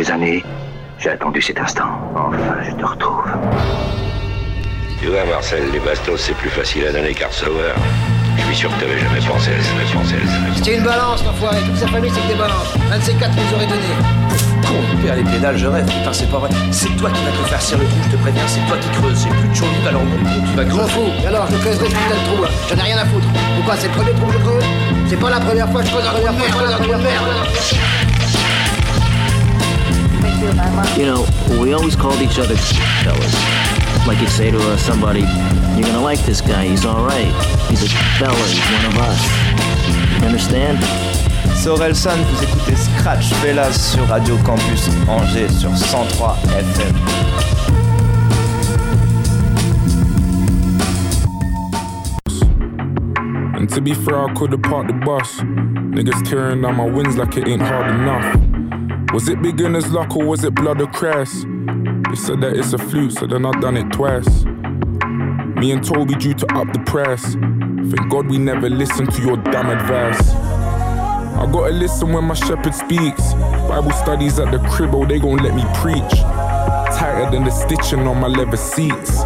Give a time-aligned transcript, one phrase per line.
[0.00, 0.42] des années,
[0.98, 1.90] j'ai attendu cet instant.
[2.16, 3.24] Enfin, je te retrouve.
[4.98, 7.74] Tu vois, Marcel, les bastos, c'est plus facile à donner qu'à recevoir.
[8.38, 11.58] Je suis sûr que t'avais jamais pensé à jamais pensé à C'était une balance, l'enfoiré.
[11.66, 12.72] Toute sa famille, c'est des balances.
[12.90, 13.90] Un de ces quatre nous aurait donné.
[14.66, 15.84] Con, père, les pédales, je rêve.
[15.84, 16.50] Putain, c'est pas vrai.
[16.70, 18.42] C'est toi qui vas te faire serrer le trou, je te préviens.
[18.46, 19.22] C'est toi qui creuses.
[19.24, 20.92] J'ai plus de chaud alors mon trou, tu vas Je m'en creuser.
[20.92, 21.10] fous.
[21.22, 22.44] Et alors, je creuserai ce putain de trou.
[22.44, 22.48] hein.
[22.70, 23.26] J'en ai rien à foutre.
[23.56, 24.64] Pourquoi C'est le premier trou que je creuse?
[25.10, 26.20] C'est pas la première fois que je creuse un trou
[26.88, 28.19] de
[30.98, 31.26] You know,
[31.62, 32.56] we always called each other
[33.04, 33.34] fellas.
[34.06, 35.20] Like you'd say to uh, somebody,
[35.76, 37.32] you're gonna like this guy, he's alright.
[37.68, 39.20] He's a fella, he's one of us.
[40.20, 40.78] You understand?
[41.54, 46.94] C'est Orelsan, vous écoutez Scratch Fellas sur Radio Campus Angers sur 103 FM.
[53.54, 55.40] And to be fair, I could've parked the bus.
[55.40, 58.49] Niggas tearing down my wings like it ain't hard enough.
[59.12, 61.44] Was it beginner's luck or was it blood or crest?
[61.44, 64.44] They said that it's a fluke, so then I done it twice.
[64.44, 67.34] Me and Toby due to up the press.
[67.34, 70.30] Thank God we never listened to your damn advice.
[70.30, 73.32] I gotta listen when my shepherd speaks.
[73.68, 76.20] Bible studies at the crib, oh, they gon' let me preach.
[76.94, 79.22] Tighter than the stitching on my leather seats.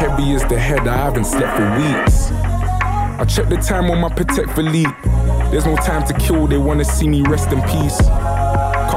[0.00, 2.30] Heavy as the head, I haven't slept for weeks.
[3.20, 4.90] I check the time on my Patek Philippe.
[5.50, 8.00] There's no time to kill, they wanna see me rest in peace.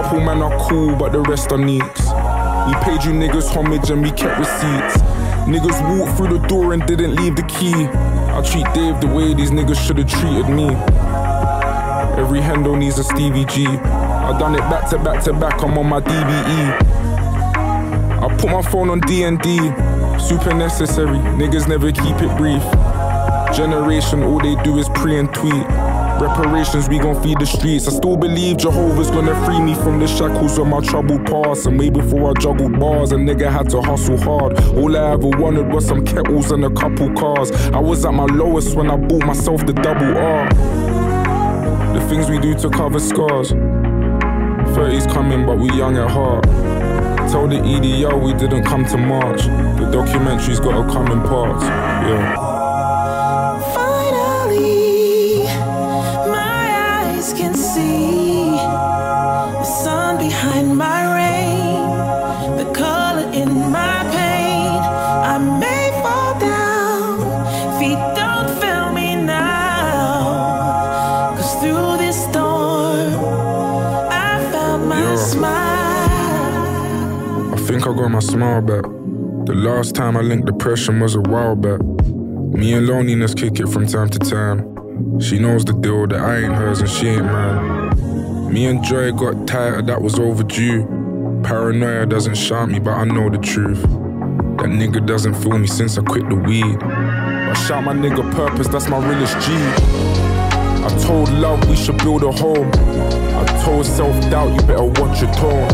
[0.06, 2.02] Couple men are cool, but the rest are neeks.
[2.06, 5.02] We paid you niggas homage and we kept receipts.
[5.50, 7.74] Niggas walked through the door and didn't leave the key.
[7.74, 10.68] I treat Dave the way these niggas should've treated me.
[12.22, 13.66] Every handle needs a Stevie G.
[13.66, 16.62] I done it back to back to back, I'm on my DBE.
[18.22, 19.58] I put my phone on D&D.
[20.20, 22.62] Super necessary, niggas never keep it brief.
[23.58, 25.66] Generation, all they do is pre and tweet.
[26.20, 27.88] Reparations, we gon' feed the streets.
[27.90, 31.66] I still believe Jehovah's gonna free me from the shackles of my troubled past.
[31.66, 34.58] And way before I juggled bars, a nigga had to hustle hard.
[34.78, 37.52] All I ever wanted was some kettles and a couple cars.
[37.74, 40.50] I was at my lowest when I bought myself the double R.
[41.94, 43.52] The things we do to cover scars.
[43.52, 46.46] 30's coming, but we young at heart.
[47.30, 49.44] Tell the EDO we didn't come to march.
[49.44, 51.64] The documentary's gotta come in parts.
[51.64, 52.45] Yeah.
[78.08, 78.84] My smile back.
[79.46, 81.82] The last time I linked depression was a while back.
[81.82, 85.20] Me and loneliness kick it from time to time.
[85.20, 88.54] She knows the deal that I ain't hers and she ain't mine.
[88.54, 90.86] Me and Joy got tighter, that was overdue.
[91.44, 93.82] Paranoia doesn't shout me, but I know the truth.
[93.82, 96.82] That nigga doesn't feel me since I quit the weed.
[96.84, 99.52] I shout my nigga purpose, that's my realest G.
[100.86, 102.70] I told love we should build a home.
[103.42, 105.68] I told self doubt you better watch your tone.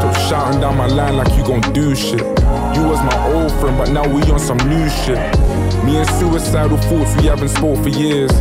[0.00, 2.24] Stop shouting down my line like you gon' do shit.
[2.74, 5.20] You was my old friend, but now we on some new shit.
[5.84, 8.32] Me and suicidal thoughts we haven't spoke for years.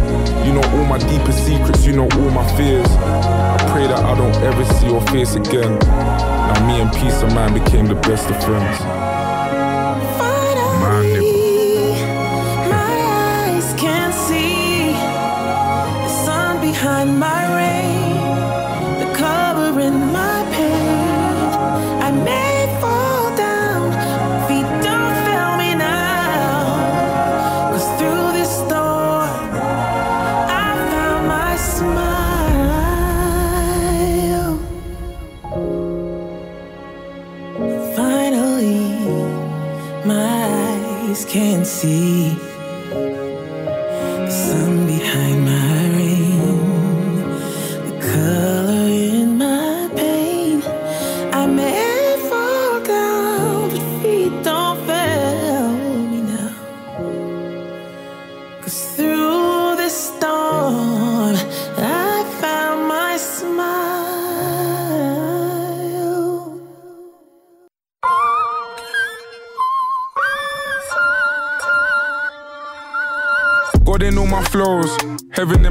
[0.45, 2.87] You know all my deepest secrets, you know all my fears.
[2.89, 5.77] I pray that I don't ever see your face again.
[5.79, 8.79] Now me and peace of mind became the best of friends.
[10.79, 12.69] My nigga.
[12.69, 12.93] My
[13.51, 14.64] eyes can't see
[16.69, 18.15] behind my rain,
[19.01, 21.47] the color in my pain.
[22.07, 23.83] I may fall down,
[24.47, 26.53] feet don't fail me now.
[27.71, 29.29] Cause through this storm,
[30.63, 32.05] I found my smile.
[37.99, 38.85] Finally,
[40.13, 40.29] my
[41.09, 42.44] eyes can see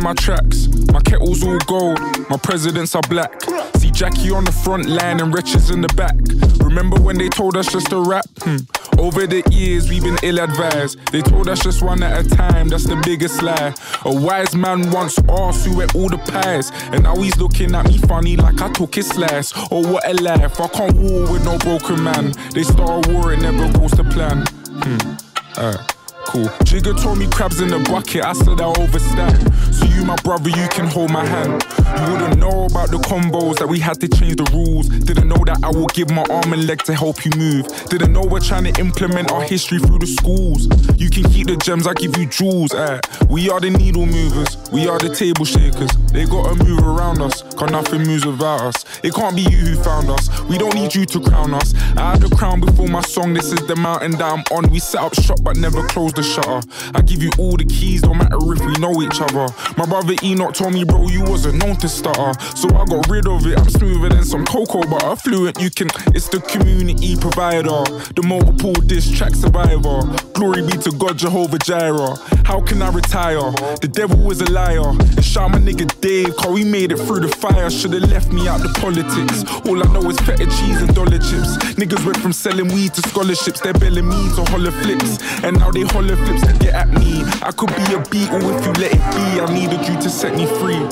[0.05, 0.69] my tracks.
[0.93, 1.99] My kettle's all gold,
[2.29, 3.41] my presidents are black.
[3.77, 6.15] See Jackie on the front line and wretches in the back.
[6.63, 8.27] Remember when they told us just to rap?
[8.41, 8.59] Hmm.
[8.99, 10.99] Over the years, we've been ill advised.
[11.11, 13.73] They told us just one at a time, that's the biggest lie.
[14.05, 16.71] A wise man once asked who ate all the pies.
[16.93, 19.55] And now he's looking at me funny like I took his slice.
[19.71, 20.61] Oh, what a life.
[20.61, 22.33] I can't war with no broken man.
[22.53, 24.45] They start a war, it never goes to plan.
[24.83, 25.17] Hmm.
[25.57, 25.94] Uh
[26.27, 26.49] cool.
[26.65, 29.53] Jigger told me crabs in the bucket, I said I overstand.
[29.75, 31.65] So you, my brother, you can hold my hand.
[32.01, 34.89] You wouldn't know about the combos that we had to change the rules.
[34.89, 37.67] Didn't know that I will give my arm and leg to help you move.
[37.89, 40.67] Didn't know we're trying to implement our history through the schools.
[40.99, 42.75] You can keep the gems, I give you jewels.
[42.75, 43.01] Eh.
[43.29, 45.91] We are the needle movers, we are the table shakers.
[46.13, 48.85] They gotta move around us, cause nothing moves without us.
[49.03, 51.75] It can't be you who found us, we don't need you to crown us.
[51.97, 54.71] I had the crown before my song, this is the mountain that I'm on.
[54.71, 56.61] We set up shop but never closed the shutter.
[56.95, 59.47] I give you all the keys, no matter if we know each other.
[59.77, 62.33] My brother Enoch told me, bro, you wasn't known to stutter.
[62.57, 63.59] So I got rid of it.
[63.59, 65.17] I'm smoother than some cocoa butter.
[65.17, 65.89] Fluent, you can.
[66.15, 67.83] It's the community provider,
[68.15, 70.03] the multiple diss track survivor.
[70.35, 72.17] Glory be to God, Jehovah Jireh.
[72.45, 73.51] How can I retire?
[73.81, 74.91] The devil is a liar.
[74.91, 77.71] And shout my nigga Dave, cause we made it through the fire.
[77.71, 79.45] Should've left me out the politics.
[79.67, 81.57] All I know is feta cheese and dollar chips.
[81.81, 83.61] Niggas went from selling weed to scholarships.
[83.61, 85.17] They're belling me to holler flips.
[85.43, 87.23] And now they holler flips to get at me.
[87.43, 89.41] I could be a beetle if you let it be.
[89.41, 90.83] I needed you to set me free.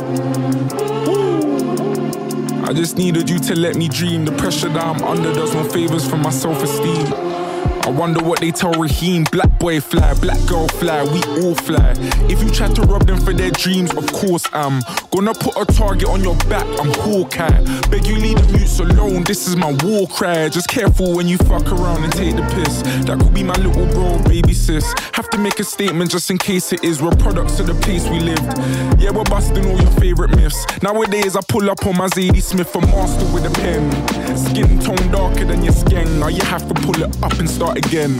[2.64, 4.25] I just needed you to let me dream.
[4.25, 7.06] The pressure that I'm under does no favors for my self esteem.
[7.84, 9.25] I wonder what they tell Raheem.
[9.32, 11.94] Black boy fly, black girl fly, we all fly.
[12.31, 15.64] If you try to rob them for their dreams, of course I'm gonna put a
[15.64, 16.67] target on your back.
[16.79, 17.64] I'm Hawkeye.
[17.90, 19.25] Beg you leave the mutes alone.
[19.25, 20.49] This is my war cry.
[20.49, 22.82] Just careful when you fuck around and take the piss.
[23.06, 24.94] That could be my little bro, baby sis.
[25.14, 27.02] Have to make a statement just in case it is.
[27.02, 28.46] We're products of the place we lived.
[29.00, 30.64] Yeah, we're busting all your favorite myths.
[30.82, 33.82] Nowadays I pull up on my Zadie Smith, a master with a pen.
[34.37, 36.20] Skin tone darker than your skin.
[36.20, 38.19] Now you have to pull it up and start start again.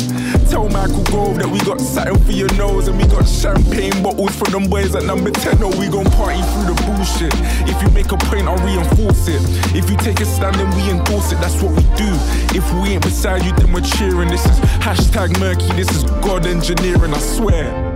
[0.49, 4.35] Tell Michael Gove that we got satin for your nose and we got champagne bottles
[4.37, 5.63] for them boys at number 10.
[5.63, 7.33] Oh, we gon' party through the bullshit.
[7.69, 9.43] If you make a point, I'll reinforce it.
[9.75, 11.41] If you take a stand, then we endorse it.
[11.41, 12.11] That's what we do.
[12.57, 14.29] If we ain't beside you, then we're cheering.
[14.29, 15.73] This is hashtag murky.
[15.75, 17.93] This is God engineering, I swear.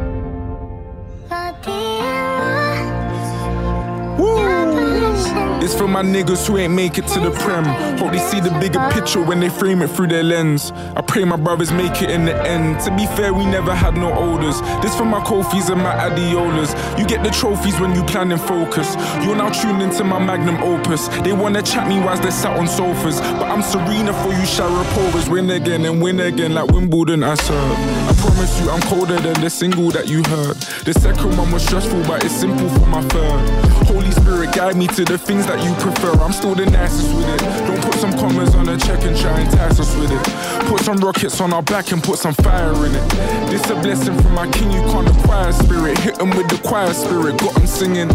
[5.63, 7.65] It's for my niggas who ain't make it to the prem.
[7.99, 10.73] Hope they see the bigger picture when they frame it through their lens.
[10.95, 12.81] I pray my brothers make it in the end.
[12.85, 14.61] To be fair, we never had no orders.
[14.83, 16.75] This for my Kofis and my Adiolas.
[16.99, 18.95] You get the trophies when you plan and focus.
[19.25, 21.09] You're now tuned into my magnum opus.
[21.25, 23.21] They wanna chat me whilst they sat on sofas.
[23.21, 25.29] But I'm Serena for you Sharapovas.
[25.31, 27.79] Win again and win again like Wimbledon I serve.
[28.09, 30.57] I promise you I'm colder than the single that you heard.
[30.85, 33.67] The second one was stressful, but it's simple for my third.
[33.87, 36.13] Holy Spirit, guide me to the things that you prefer.
[36.21, 37.41] I'm still the nicest with it.
[37.67, 40.69] Don't put some commas on a check and try and tax us with it.
[40.69, 43.11] Put some rockets on our back and put some fire in it.
[43.49, 45.99] This a blessing from my king, you can't acquire spirit.
[45.99, 48.09] Hit him with the choir spirit, got him singing.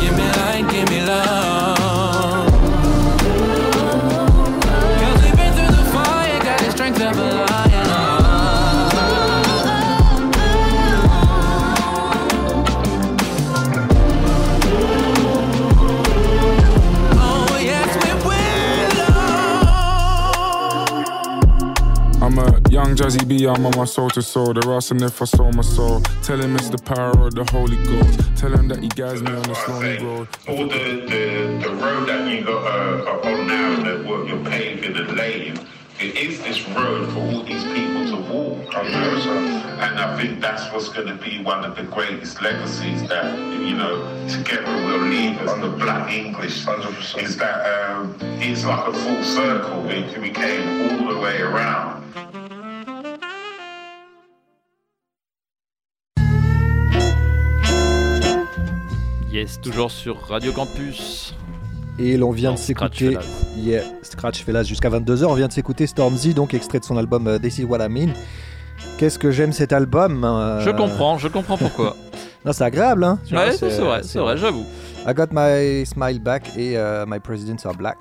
[0.00, 1.71] Give me light, give me love.
[23.22, 24.52] Young Jazzie B, I'm on my soul to soul.
[24.52, 26.00] They're asking if I sold my soul.
[26.22, 28.36] Tell him it's the power of the Holy Ghost.
[28.36, 30.28] Tell him that he guides me on the lonely road.
[30.48, 34.96] All the, the, the road that you got uh, on now, that what you're paving
[34.96, 35.58] and laying,
[36.00, 38.74] it is this road for all these people to walk.
[38.74, 43.76] And I think that's what's going to be one of the greatest legacies that, you
[43.76, 46.64] know, together we'll leave as the black English.
[46.64, 47.22] 100%.
[47.22, 49.82] Is that um, it's like a full circle.
[49.82, 51.91] We, we came all the way around.
[59.32, 61.34] Yes, toujours sur Radio Campus.
[61.98, 63.16] Et l'on vient de s'écouter.
[63.56, 65.24] Yeah, Scratch Fellas jusqu'à 22h.
[65.24, 68.12] On vient de s'écouter Stormzy, donc extrait de son album This Is What I Mean.
[68.98, 70.60] Qu'est-ce que j'aime cet album euh...
[70.60, 71.96] Je comprends, je comprends pourquoi.
[72.44, 74.66] non, c'est agréable, hein Ouais, c'est vrai, c'est vrai, j'avoue.
[75.06, 77.96] I got my smile back et uh, my presidents are black.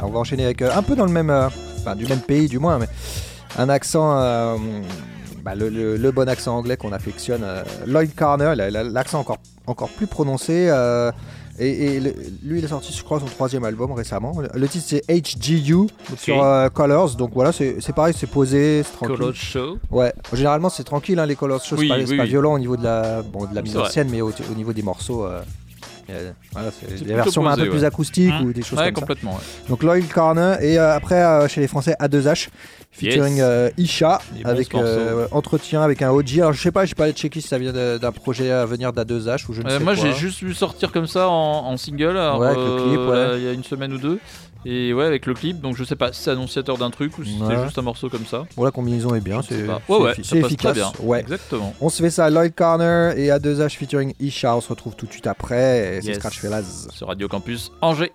[0.00, 2.46] on va enchaîner avec euh, un peu dans le même, euh, enfin du même pays
[2.46, 2.88] du moins, mais
[3.58, 4.56] un accent euh,
[5.46, 7.42] bah, le, bon accent anglais qu'on affectionne.
[7.44, 9.38] Euh, Lloyd Carner, l'accent encore,
[9.68, 10.66] encore plus prononcé.
[10.68, 11.12] Euh,
[11.60, 12.00] et,
[12.42, 14.36] lui, il est sorti, je crois, son troisième album récemment.
[14.52, 15.86] Le, titre, c'est HGU
[16.18, 17.14] sur euh, Colors.
[17.14, 19.18] Donc voilà, c'est pareil, c'est posé, c'est tranquille.
[19.18, 21.76] Colors Show Ouais, généralement, c'est tranquille, hein, les Colors Show.
[21.76, 24.32] c'est pas, violent au niveau de la, bon, de la mise en scène, mais au,
[24.56, 25.28] niveau des morceaux.
[26.52, 27.84] Voilà, C'est des versions un peu plus ouais.
[27.84, 28.44] acoustiques Mmh.
[28.44, 29.00] ou des choses Ouais, comme ça.
[29.00, 29.40] complètement, ouais.
[29.68, 32.48] Donc Loyal Corner et euh, après euh, chez les Français A2H
[32.92, 33.44] featuring Yes.
[33.44, 36.38] euh, Isha Des avec euh, entretien avec un OG.
[36.38, 39.44] Alors je sais pas, j'ai pas checké si ça vient d'un projet à venir d'A2H
[39.48, 42.10] ou je ne Euh, sais moi j'ai juste vu sortir comme ça en, en single
[42.16, 43.14] alors, Ouais, avec le clip, ouais.
[43.16, 44.18] là, il y a une semaine ou deux
[44.68, 47.24] et ouais avec le clip donc je sais pas si c'est annonciateur d'un truc ou
[47.24, 47.48] si Ouais.
[47.50, 50.56] c'était juste un morceau comme ça Bon, la combinaison est bien, c'est Ouais, ouais, efficace.
[50.58, 50.92] très bien.
[51.00, 51.20] Ouais.
[51.20, 51.74] Exactement.
[51.80, 54.56] On se fait ça, Lloyd Corner et A2H featuring Isha.
[54.56, 55.96] On se retrouve tout de suite après.
[55.98, 56.14] et C'est.
[56.14, 56.88] Scratch Fellas.
[56.92, 58.12] sur Radio Campus Angers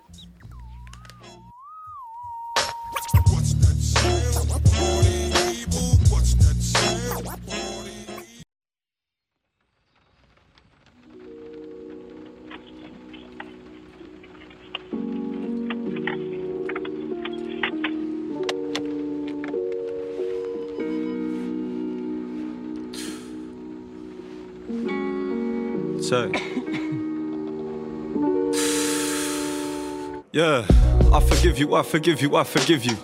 [30.34, 30.64] Yeah,
[31.12, 32.96] I forgive you, I forgive you, I forgive you.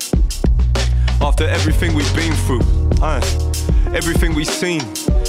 [1.21, 2.63] After everything we've been through,
[3.03, 3.21] aye,
[3.95, 4.81] everything we've seen.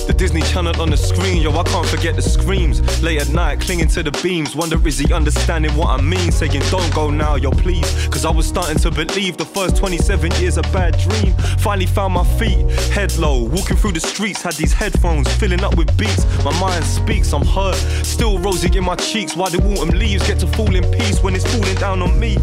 [0.10, 2.82] The Disney Channel on the screen, yo, I can't forget the screams.
[3.04, 4.56] Late at night, clinging to the beams.
[4.56, 6.32] Wonder is he understanding what I mean?
[6.32, 8.08] Saying, don't go now, yo, please.
[8.08, 11.34] Cause I was starting to believe the first 27 years a bad dream.
[11.60, 13.44] Finally found my feet, head low.
[13.44, 16.26] Walking through the streets, had these headphones filling up with beats.
[16.44, 17.76] My mind speaks, I'm hurt.
[18.04, 19.36] Still rosy in my cheeks.
[19.36, 22.36] Why the autumn leaves get to fall in peace when it's falling down on me?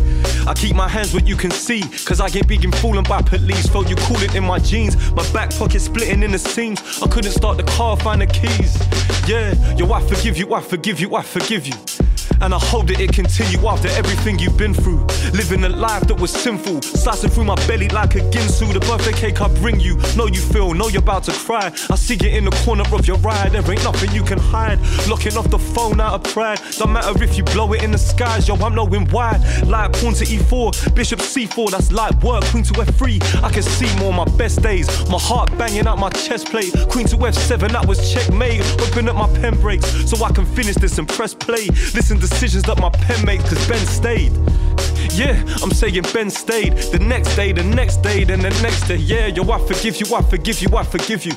[0.47, 1.83] I keep my hands what you can see.
[2.05, 3.67] Cause I get and fallen by police.
[3.67, 4.97] Felt you cool it in my jeans.
[5.13, 6.81] My back pocket splitting in the seams.
[7.03, 8.77] I couldn't start the car, find the keys.
[9.29, 11.75] Yeah, yo, I forgive you, I forgive you, I forgive you.
[12.41, 15.05] And I hope that it continue after everything you've been through.
[15.33, 18.73] Living a life that was sinful, slicing through my belly like a ginsu.
[18.73, 21.73] The birthday cake I bring you, know you feel, know you're about to cry.
[21.91, 24.79] I see it in the corner of your eye, there ain't nothing you can hide.
[25.09, 26.61] Locking off the phone out of pride.
[26.79, 29.39] Don't matter if you blow it in the skies, yo, I'm knowing why.
[29.65, 32.45] Like pawn to E4, Bishop C4, that's light work.
[32.45, 34.87] Queen to F3, I can see more my best days.
[35.09, 36.73] My heart banging out my chest plate.
[36.91, 38.61] Queen to F7, that was checkmate.
[38.81, 41.67] Open up my pen breaks so I can finish this and press play.
[41.95, 44.33] Listen, decisions that my pen makes, cause Ben stayed.
[45.17, 46.75] Yeah, I'm saying Ben stayed.
[46.93, 48.97] The next day, the next day, then the next day.
[48.97, 51.33] Yeah, yo, I forgive you, I forgive you, I forgive you.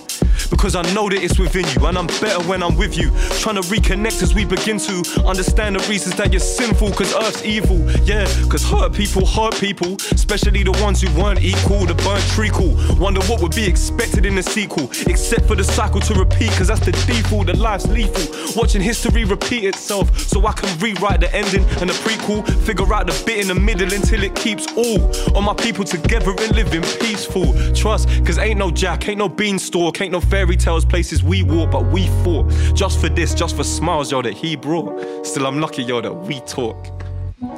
[0.49, 3.11] Because I know that it's within you, and I'm better when I'm with you.
[3.39, 7.43] Trying to reconnect as we begin to understand the reasons that you're sinful, cause earth's
[7.45, 7.79] evil.
[8.03, 12.75] Yeah, cause hurt people hurt people, especially the ones who weren't equal, the burnt treacle.
[12.97, 16.67] Wonder what would be expected in the sequel, except for the cycle to repeat, cause
[16.67, 18.27] that's the default, the life's lethal.
[18.59, 23.07] Watching history repeat itself, so I can rewrite the ending and the prequel, figure out
[23.07, 25.05] the bit in the middle until it keeps all
[25.37, 27.53] of my people together and living peaceful.
[27.75, 31.69] Trust, cause ain't no jack, ain't no beanstalk, ain't no fairy tales, places we walk,
[31.69, 32.49] but we fought.
[32.73, 35.23] Just for this, just for smiles, yo, that he brought.
[35.23, 36.87] Still, I'm lucky, yo, that we talk.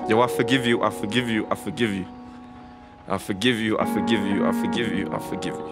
[0.09, 2.05] Yo, I forgive you, I forgive you, I forgive you.
[3.07, 5.67] I forgive you, I forgive you, I forgive you, I forgive you.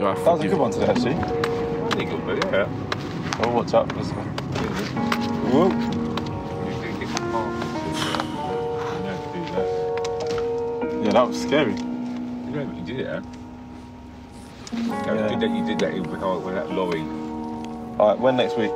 [0.00, 1.16] Yo, I That was a good one today, actually.
[1.90, 3.42] Pretty good, but yeah.
[3.42, 3.94] Oh, what's up?
[3.94, 4.22] Let's go.
[5.52, 6.03] Whoa.
[11.14, 11.72] That was scary.
[11.74, 13.20] You know what you did it, eh?
[14.72, 15.14] huh?
[15.14, 17.02] You did that, you did that in oh, when that lorry.
[18.00, 18.72] Alright, when next week?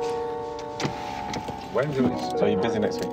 [1.73, 2.39] When's it?
[2.39, 3.11] So you're busy next week?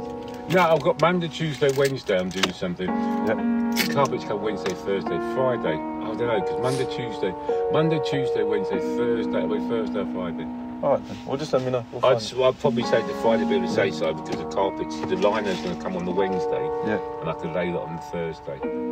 [0.51, 2.17] No, I've got Monday, Tuesday, Wednesday.
[2.21, 2.87] I'm doing something.
[2.87, 3.93] Yep.
[3.93, 5.75] Carpets come Wednesday, Thursday, Friday.
[5.75, 7.35] I don't know because Monday, Tuesday,
[7.73, 9.39] Monday, Tuesday, Wednesday, Thursday.
[9.43, 10.47] I mean Thursday, Friday.
[10.85, 11.17] Alright then.
[11.27, 11.85] Well, just let me know.
[11.91, 15.17] We'll I'd, I'd probably say the Friday be the say so because the carpets, the
[15.17, 17.01] liner's going to come on the Wednesday, Yeah.
[17.21, 18.86] and I could lay that on the Thursday.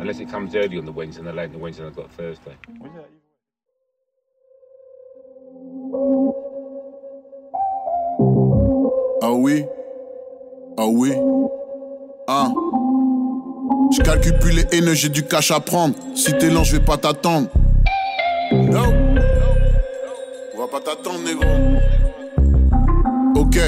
[0.00, 1.96] Unless it comes early on the Wednesday and lay it on the Wednesday and I've
[1.96, 2.56] got Thursday.
[9.22, 9.64] Ah oui
[10.78, 11.12] Ah oui
[12.26, 12.48] Ah
[13.92, 15.94] Je calcule plus les haineux, j'ai du cash à prendre.
[16.14, 17.48] Si t'es lent, je vais pas t'attendre.
[18.52, 18.84] No
[20.54, 21.44] On va pas t'attendre, négro.
[23.34, 23.58] Ok.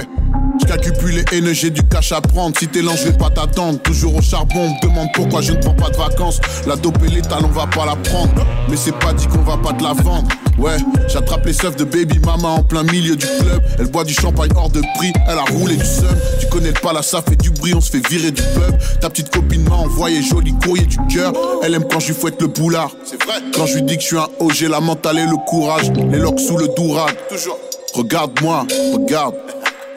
[1.12, 2.56] Les haineux, j'ai du cash à prendre.
[2.58, 3.78] Si t'es lent, je vais pas t'attendre.
[3.80, 6.40] Toujours au charbon, on me demande pourquoi je ne prends pas de vacances.
[6.66, 8.32] La dope et l'étal, on va pas la prendre.
[8.70, 10.28] Mais c'est pas dit qu'on va pas te la vendre.
[10.58, 10.76] Ouais,
[11.08, 13.62] j'attrape les seufs de baby mama en plein milieu du club.
[13.78, 16.16] Elle boit du champagne hors de prix, elle a roulé du seum.
[16.40, 19.00] Tu connais pas là, ça fait du bruit, on se fait virer du pub.
[19.00, 21.34] Ta petite copine m'a envoyé joli courrier du cœur.
[21.62, 22.92] Elle aime quand je lui fouette le boulard.
[23.04, 23.34] C'est vrai.
[23.54, 25.92] Quand je lui dis que je suis un j'ai la mentale et le courage.
[26.10, 27.14] Les locks sous le dourag.
[27.28, 27.58] Toujours.
[27.94, 29.34] Regarde-moi, regarde.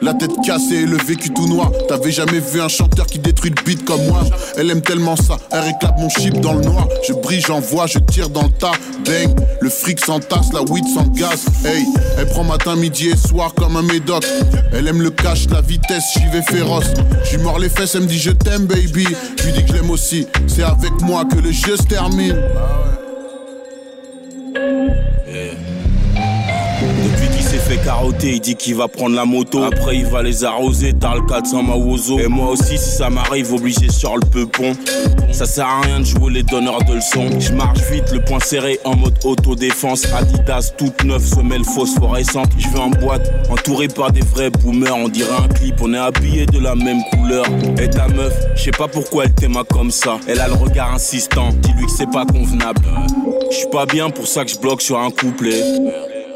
[0.02, 1.72] La tête cassée et le vécu tout noir.
[1.88, 4.24] T'avais jamais vu un chanteur qui détruit le beat comme moi.
[4.56, 6.86] Elle aime tellement ça, elle réclame mon chip dans le noir.
[7.06, 8.72] Je brille, j'envoie, je tire dans le tas.
[9.06, 10.84] Bang, le fric s'entasse, la weed
[11.14, 11.46] gaz.
[11.64, 11.86] Hey,
[12.18, 14.24] elle prend matin, midi et soir comme un médoc.
[14.72, 16.92] Elle aime le cash, la vitesse, j'y vais féroce.
[17.24, 19.06] J'suis mort les fesses, elle me dit je t'aime, baby.
[19.38, 20.26] Je dis que je l'aime aussi.
[20.46, 22.36] C'est avec moi que le jeu se termine.
[28.22, 29.62] Il dit qu'il va prendre la moto.
[29.64, 32.18] Après, il va les arroser, t'as le 400 Mawozo.
[32.18, 34.72] Et moi aussi, si ça m'arrive, obligé sur le peupon.
[35.32, 37.28] Ça sert à rien de jouer les donneurs de leçons.
[37.38, 40.06] Je marche vite, le poing serré en mode autodéfense.
[40.12, 42.50] Adidas, toute neuve, semelle phosphorescente.
[42.58, 44.96] Je vais en boîte, entouré par des vrais boomers.
[44.96, 47.44] On dirait un clip, on est habillé de la même couleur.
[47.80, 50.18] Et ta meuf, je sais pas pourquoi elle t'aima comme ça.
[50.26, 52.82] Elle a le regard insistant, dis-lui que c'est pas convenable.
[53.50, 55.62] Je suis pas bien pour ça que je bloque sur un couplet.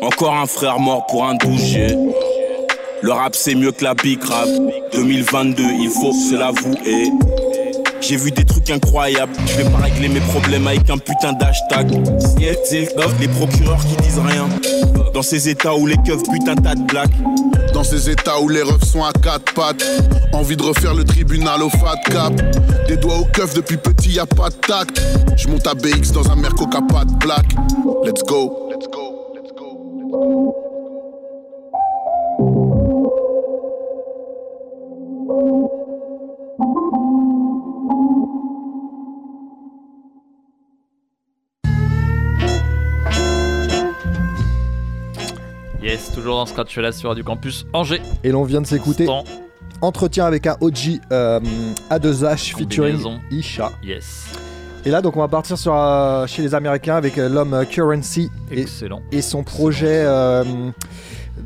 [0.03, 1.77] Encore un frère mort pour un douche.
[3.03, 4.49] Le rap c'est mieux que la big rap.
[4.95, 7.11] 2022, il faut se l'avouer.
[8.01, 9.33] J'ai vu des trucs incroyables.
[9.47, 11.91] Je vais pas régler mes problèmes avec un putain d'hashtag.
[12.39, 14.49] Les procureurs qui disent rien.
[15.13, 17.73] Dans ces états où les keufs butent un tas de.
[17.75, 19.85] Dans ces états où les refs sont à quatre pattes.
[20.33, 22.33] Envie de refaire le tribunal au fat cap.
[22.89, 25.01] Des doigts au keuf depuis petit, y a pas de tact.
[25.37, 27.53] Je monte à BX dans un Merco qui pas de plaque.
[28.05, 28.70] Let's go.
[45.83, 48.03] Yes, toujours dans Scratch là sur du campus Angers.
[48.25, 49.07] Et l'on vient de s'écouter.
[49.81, 51.41] Entretien avec un OG euh,
[51.91, 53.21] A2H featuring Combinaison.
[53.31, 53.73] Isha.
[53.83, 54.27] Yes.
[54.87, 57.65] Et là, donc, on va partir sur, euh, chez les Américains avec euh, l'homme euh,
[57.65, 59.03] Currency et, Excellent.
[59.13, 60.43] et son projet euh,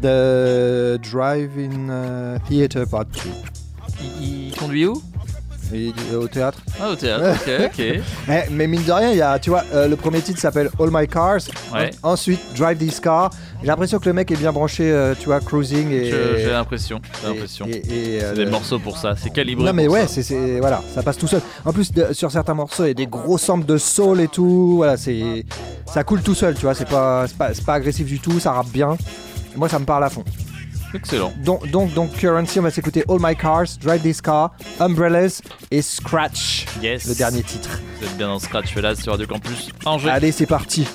[0.01, 3.21] The Drive-In euh, Theater Part 2.
[4.21, 5.03] Il, il conduit où?
[5.73, 6.59] Et, euh, au théâtre.
[6.81, 7.85] Ah, au théâtre, ok, ok.
[8.29, 10.69] mais, mais mine de rien, il y a, tu vois, euh, le premier titre s'appelle
[10.79, 11.39] All My Cars.
[11.73, 11.91] Ouais.
[12.03, 13.31] En- Ensuite, Drive This Car.
[13.61, 16.11] J'ai l'impression que le mec est bien branché, euh, tu vois, cruising et.
[16.11, 17.67] J'ai l'impression, j'ai l'impression.
[17.71, 19.65] C'est des morceaux pour ça, c'est calibré.
[19.65, 20.23] Non mais pour ouais, ça.
[20.23, 21.41] c'est voilà, ça passe tout seul.
[21.65, 24.29] En plus de- sur certains morceaux, il y a des gros samples de soul et
[24.29, 24.75] tout.
[24.77, 25.45] Voilà, c'est
[25.87, 26.75] ça coule tout seul, tu vois.
[26.75, 28.97] C'est pas c'est pas, c'est pas agressif du tout, ça rappe bien.
[29.57, 30.25] Moi, ça me parle à fond.
[30.95, 31.33] Excellent.
[31.45, 35.83] Donc donc donc Currency, on va s'écouter All My Cars, Drive This Car, Umbrellas et
[35.83, 36.67] Scratch.
[36.81, 37.07] Yes.
[37.07, 37.81] Le dernier titre.
[37.99, 40.11] Vous êtes bien dans Scratch là sur du campus Angers.
[40.11, 40.87] Allez, c'est parti.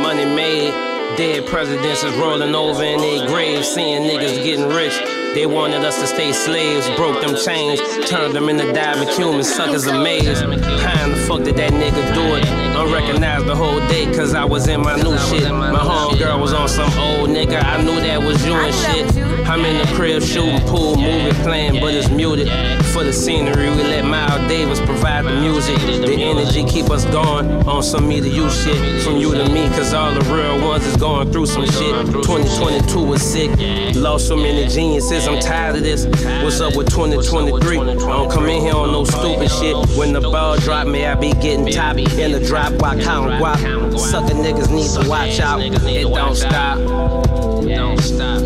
[0.00, 0.74] Money made,
[1.16, 4.92] dead presidents is rolling over in their graves, seeing niggas getting rich.
[5.34, 9.84] They wanted us to stay slaves, broke them chains, turned them into diving humans, suckers
[9.86, 10.42] amazed.
[10.42, 12.46] How in the fuck did that nigga do it?
[12.76, 15.50] Unrecognized the whole day, cause I was in my new shit.
[15.50, 19.24] My homegirl was on some old nigga, I knew that was you and shit.
[19.46, 22.48] I'm in the crib shooting pool, movie playing, but it's muted.
[22.94, 25.76] For the scenery, we let Miles Davis provide the music.
[25.78, 29.02] The energy keep us going on some me to you shit.
[29.02, 32.06] From you to me, cause all the real ones is going through some shit.
[32.06, 33.50] 2022 was sick.
[33.96, 36.06] Lost so many geniuses, I'm tired of this.
[36.42, 37.78] What's up with 2023?
[37.78, 39.74] I don't come in here on no stupid shit.
[39.96, 43.98] When the ball drop, may I be getting top in the drop while counting guap.
[43.98, 45.60] Sucker niggas need to watch out.
[45.62, 46.78] It don't stop.
[46.78, 48.42] It don't stop.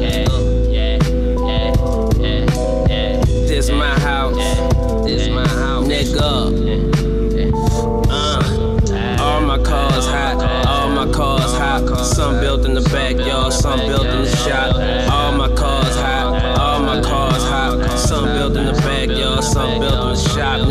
[3.59, 4.37] This my house.
[5.05, 5.85] This my house.
[5.89, 6.89] Nigga.
[8.09, 10.67] Uh, all my cars hot.
[10.67, 12.07] All my cars hot.
[12.07, 13.53] Some built in the backyard.
[13.53, 14.78] Some built in the shop.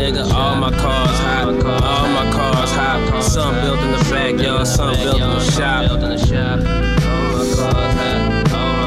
[0.08, 1.48] Nigga, all my cars hot.
[1.48, 3.22] All my cars hot.
[3.22, 4.66] Some built in the backyard.
[4.66, 6.00] Some built in the shop.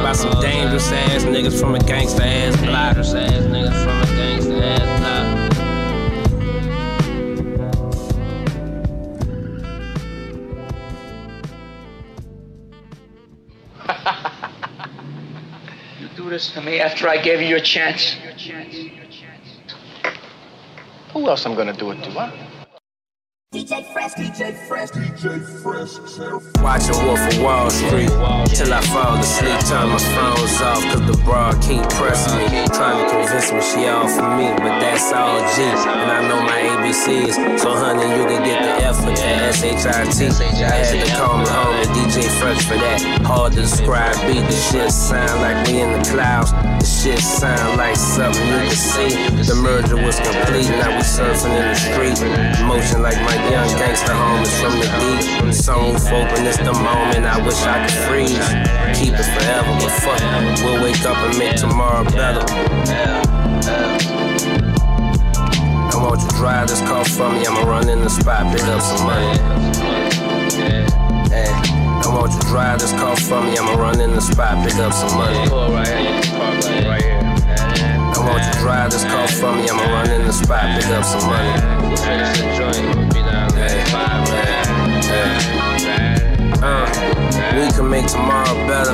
[0.02, 2.96] By some dangerous ass niggas from a gangsta ass block.
[2.96, 5.28] Dangerous ass niggas from a gangsta ass block.
[16.02, 18.16] You do this to me after I gave you a chance.
[21.22, 22.32] Who else I'm gonna do it to, huh?
[23.54, 23.86] DJ
[24.32, 26.00] DJ Fresh, DJ Fresh.
[26.64, 28.08] Watching Wolf of Wall Street
[28.56, 29.60] till I fall asleep.
[29.68, 32.64] Turn my phones off cause the broad keep pressing me.
[32.72, 35.64] Trying to convince me she all for me, but that's all G.
[35.68, 40.64] And I know my ABCs, so honey, you can get the F with that S-H-I-T.
[40.64, 43.02] I had to call me homie DJ Fresh for that.
[43.28, 46.52] Hard to describe beat, the shit sound like we in the clouds.
[46.54, 49.12] The shit sound like something you can see.
[49.44, 50.72] The merger was complete.
[50.80, 52.16] Now we surfing in the street.
[52.64, 55.22] Motion like my young gangster homies from the deep.
[55.52, 57.26] Sunroof open, it's the moment.
[57.26, 58.50] I wish I could freeze.
[58.98, 60.22] Keep it forever, but fuck.
[60.64, 62.44] We'll wake up and make tomorrow better.
[65.92, 67.46] I want you to drive this car for me.
[67.46, 69.38] I'ma run in the spot, pick up some money.
[71.30, 73.58] Hey, I want you to drive this car for me.
[73.58, 75.44] I'ma run in the spot, pick up some money.
[78.14, 79.68] I want you to drive this car for me.
[79.70, 81.52] I'ma run in the spot, pick up some money.
[86.64, 86.86] Uh,
[87.56, 88.94] we can make tomorrow better.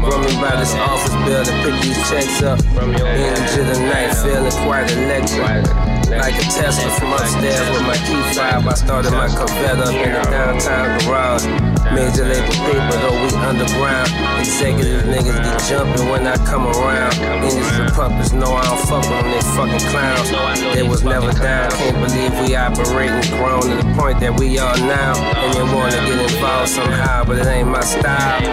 [0.00, 2.58] Run me by this office building, pick these checks up.
[2.58, 5.91] Of the night, feeling quite electric.
[6.18, 8.66] Like a Tesla from upstairs with my key fob.
[8.68, 11.46] I started my Corvette up in the downtown garage.
[11.92, 14.08] Major label paper, though we underground.
[14.40, 17.14] Executive niggas get jumping when I come around.
[17.42, 20.30] Industry puppets know I don't fuck with them, they fucking clowns.
[20.74, 24.76] They was never down, can't believe we operating grown to the point that we are
[24.78, 25.14] now.
[25.16, 28.52] And they wanna get involved somehow, but it ain't my style.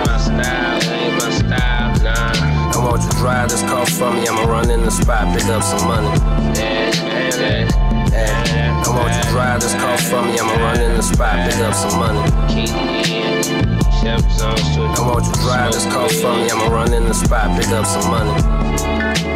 [2.79, 5.61] I want you drive this car for me, I'ma run in the spot, pick up
[5.61, 6.07] some money.
[6.07, 6.15] I
[8.87, 11.73] want you to drive this car for me, I'ma run in the spot, pick up
[11.73, 12.21] some money.
[14.01, 17.85] I want you drive this car for me, I'ma run in the spot, pick up
[17.85, 19.28] some money.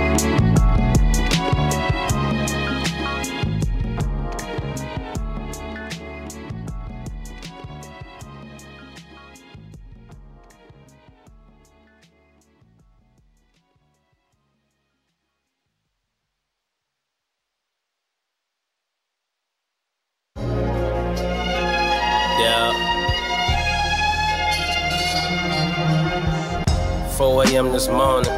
[27.24, 27.72] 4 a.m.
[27.72, 28.30] this morning.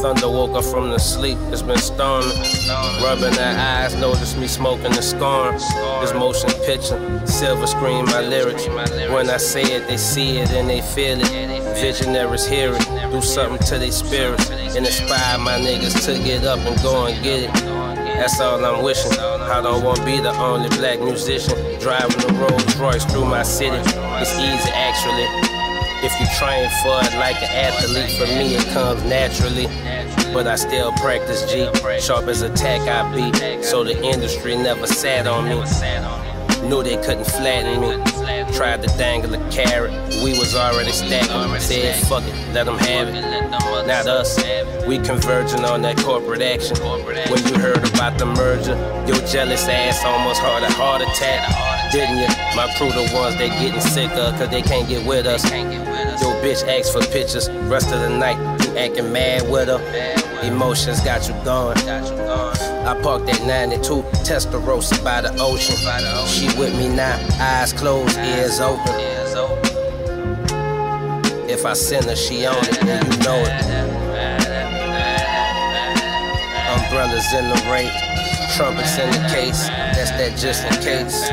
[0.00, 2.38] Thunder woke up from the sleep, it's been storming.
[3.02, 5.54] Rubbing their eyes, notice me smoking the scorn.
[6.00, 8.68] This motion picture, silver screen my lyrics.
[8.68, 11.80] When I say it, they see it and they feel it.
[11.80, 14.48] Visionaries hear it, do something to their spirits.
[14.50, 17.52] And inspire my niggas to get up and go and get it.
[17.54, 19.18] That's all I'm wishing.
[19.18, 23.42] I don't want to be the only black musician driving the Rolls Royce through my
[23.42, 23.78] city.
[24.22, 25.47] It's easy actually.
[26.00, 29.66] If you train for it like an athlete, for me it comes naturally.
[30.32, 31.68] But I still practice G,
[32.00, 33.62] sharp as a tack I be.
[33.62, 35.56] So the industry never sat on me.
[36.68, 38.52] Knew they couldn't flatten me.
[38.54, 39.90] Tried to dangle a carrot,
[40.22, 41.60] we was already stacking.
[41.60, 43.48] Said fuck it, let them have it.
[43.86, 44.38] Not us.
[44.86, 46.76] We converging on that corporate action.
[46.76, 51.92] When you heard about the merger, your jealous ass almost had a heart attack.
[51.92, 52.28] Didn't you?
[52.54, 55.42] My crew the ones they getting sicker cause they can't get with us.
[56.42, 59.80] Bitch asks for pictures, rest of the night you acting mad with her.
[60.42, 61.76] Emotions got you going.
[61.78, 65.76] I parked that 92 Testarossa by the ocean.
[66.26, 68.94] She with me now, eyes closed, ears open.
[71.50, 73.64] If I send her, she on it, you know it.
[76.70, 77.90] Umbrellas in the rain,
[78.56, 79.66] trumpets in the case.
[79.66, 81.28] That's that just in case.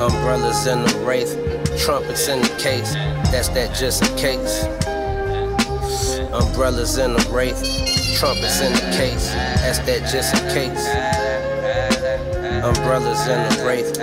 [0.00, 1.36] Umbrellas in the wraith,
[1.78, 2.94] trumpets in the case.
[3.30, 4.64] That's that just in case.
[6.32, 7.62] Umbrellas in the wraith,
[8.18, 9.32] trumpets in the case.
[9.62, 10.86] That's that just in case.
[12.64, 13.94] Umbrellas in the wraith,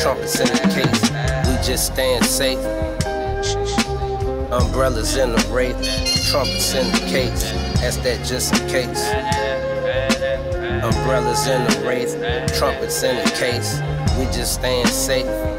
[0.00, 1.10] trumpets in the case.
[1.48, 2.64] We just stand safe.
[4.52, 5.76] Umbrellas in the wraith,
[6.30, 7.50] trumpets in the case.
[7.80, 9.10] That's that just in case.
[10.84, 12.14] Umbrellas in the wraith,
[12.56, 13.80] trumpets in the case.
[14.18, 15.53] We just stand safe.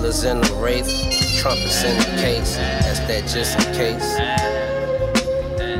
[0.00, 0.88] Umbrellas in the wraith,
[1.42, 2.56] trumpets in the case.
[2.56, 4.16] That's that just in case.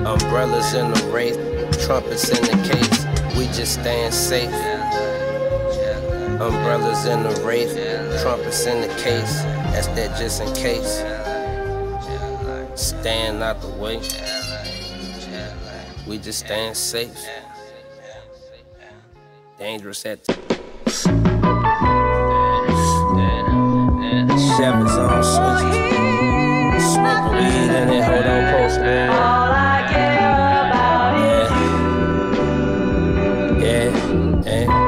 [0.07, 1.39] Umbrellas in the wraith,
[1.87, 3.35] trumpets in the case.
[3.35, 4.53] We just stand safe.
[6.39, 7.73] Umbrellas in the wraith,
[8.21, 9.41] trumpets in the case.
[9.73, 10.99] That's that just in case.
[12.79, 14.03] Stand out the way.
[16.07, 17.17] We just stand safe.
[19.59, 20.23] Dangerous at
[24.61, 26.93] Chevys on switches.
[26.93, 29.09] Smoking weed in it, hold on, post man.
[33.59, 33.89] Yeah,
[34.45, 34.80] yeah, yeah.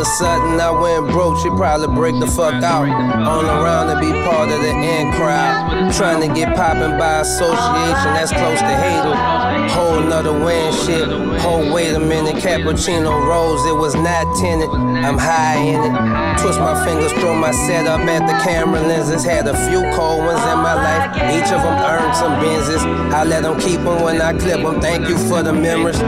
[0.00, 2.88] All of a sudden I went broke, she'd probably break the fuck out.
[2.88, 5.92] On around to be part of the in crowd.
[5.92, 9.68] Trying to get poppin' by association, that's close to hating.
[9.68, 11.04] Whole nother and shit.
[11.44, 14.70] Oh, wait a minute, cappuccino rose, it was not tinted.
[14.70, 16.40] I'm high in it.
[16.40, 19.22] Twist my fingers throw my setup at the camera lenses.
[19.22, 21.12] Had a few cold ones in my life.
[21.28, 22.80] Each of them earned some Benzes.
[23.12, 24.80] I let them keep them when I clip them.
[24.80, 26.00] Thank you for the memories.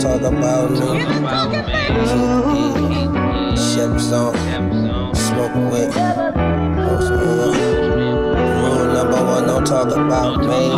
[0.00, 0.76] Don't talk about me.
[3.56, 4.38] Seven songs.
[5.18, 5.52] Smoke.
[6.88, 7.10] Pose.
[8.60, 10.72] Rule number one, don't talk about me.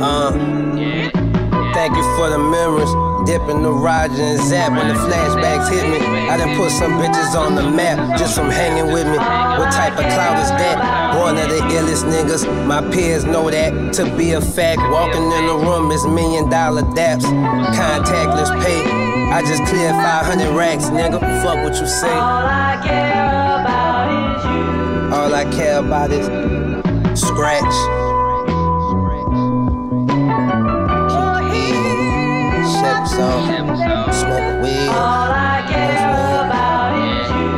[0.00, 0.32] Uh.
[1.74, 3.07] Thank you for the memories.
[3.28, 5.98] Dipping the Roger and Zapp when the flashbacks hit me.
[6.30, 9.18] I done put some bitches on the map just from hanging with me.
[9.18, 11.14] What type of cloud is that?
[11.14, 12.48] One of the illest niggas.
[12.66, 14.80] My peers know that to be a fact.
[14.90, 17.24] Walking in the room is million dollar daps.
[17.76, 18.82] Contactless pay.
[19.30, 21.20] I just cleared 500 racks, nigga.
[21.42, 22.08] Fuck what you say.
[22.08, 25.14] All I care about is you.
[25.14, 26.28] All I care about is
[27.20, 28.07] scratch.
[33.18, 34.88] Chef song, smoke weed.
[34.90, 37.50] All I care about is you.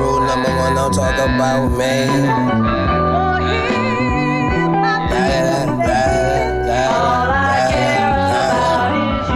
[0.00, 1.94] Rule number one, don't talk about me.
[6.88, 9.28] All I care about is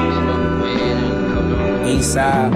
[1.84, 1.98] you.
[1.98, 2.55] East side.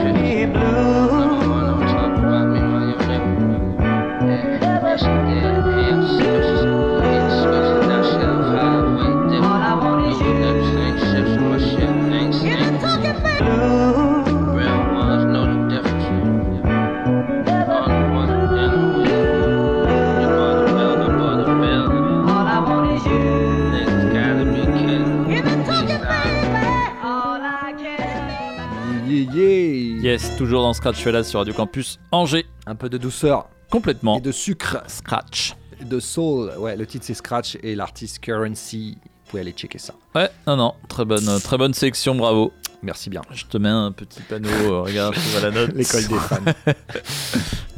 [30.40, 32.46] Toujours dans Scratch Fellas sur Radio Campus Angers.
[32.64, 33.50] Un peu de douceur.
[33.68, 34.16] Complètement.
[34.16, 34.79] Et de sucre.
[34.87, 35.55] Scratch.
[35.85, 36.50] De soul.
[36.57, 38.96] Ouais, le titre c'est Scratch et l'artiste Currency.
[39.03, 39.92] Vous pouvez aller checker ça.
[40.14, 42.55] Ouais, non, non, très bonne, très bonne sélection, bravo.
[42.83, 43.21] Merci bien.
[43.33, 45.73] Je te mets un petit panneau, euh, regarde, je vois la note.
[45.75, 46.37] L'école des fans.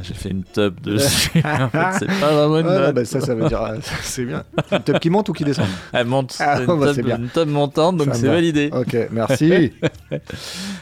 [0.01, 1.29] J'ai fait une tub dessus.
[1.45, 2.95] en fait, c'est pas vraiment une Ouais, note.
[2.95, 3.61] bah ça, ça veut dire.
[3.63, 4.43] euh, c'est bien.
[4.71, 6.35] Une tub qui monte ou qui descend Elle monte.
[6.39, 8.33] Ah, c'est une, bah, une tub montante, donc c'est va.
[8.33, 8.69] validé.
[8.73, 9.71] Ok, merci.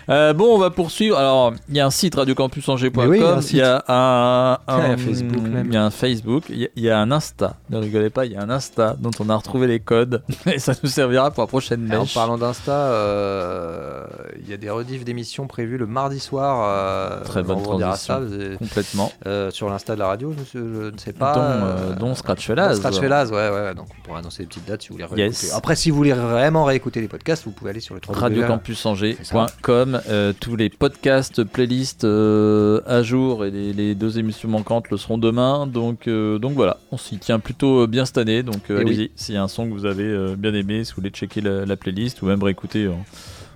[0.10, 1.18] Euh, bon, on va poursuivre.
[1.18, 3.10] Alors, il y a un site radiocampusangers.com.
[3.10, 3.62] Oui, il y a un il y site.
[3.62, 5.68] a un, Il y a un Facebook même.
[5.68, 6.44] Il y a un Facebook.
[6.50, 7.56] Il y a, il y a un Insta.
[7.70, 10.58] Ne rigolez pas, il y a un Insta dont on a retrouvé les codes et
[10.60, 12.14] ça nous servira pour la prochaine En mèche.
[12.16, 14.06] parlant d'Insta, euh,
[14.42, 16.68] il y a des rediffs d'émissions prévues le mardi soir.
[16.70, 17.96] euh, Très bonne transition.
[17.96, 19.12] ça, vous avez- Complètement.
[19.28, 21.34] euh, sur l'Insta de la radio, je, je ne sais pas.
[21.36, 22.76] Dont, euh, dont Scratch Fellas.
[22.76, 23.74] Scratch Fellas, ouais, ouais.
[23.76, 25.24] Donc on pourra annoncer des petites dates si vous voulez réécouter.
[25.46, 25.54] Yes.
[25.54, 30.02] Après, si vous voulez vraiment réécouter les podcasts, vous pouvez aller sur le radiocampusangers.com
[30.40, 35.68] tous les podcasts, playlists à jour et les, les deux émissions manquantes le seront demain
[35.68, 38.82] donc, donc voilà, on s'y tient plutôt bien cette année donc Eh oui.
[38.82, 41.42] allez-y, s'il y a un son que vous avez bien aimé, si vous voulez checker
[41.42, 42.90] la, la playlist ou même réécouter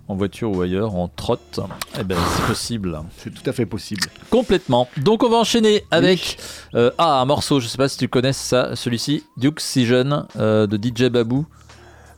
[0.07, 1.59] en voiture ou ailleurs, en trotte,
[1.99, 2.99] eh ben, c'est possible.
[3.17, 4.03] C'est tout à fait possible.
[4.29, 4.87] Complètement.
[4.97, 6.37] Donc on va enchaîner avec
[6.75, 10.67] euh, ah, un morceau, je sais pas si tu connais ça, celui-ci, Duke Season euh,
[10.67, 11.45] de DJ Babou.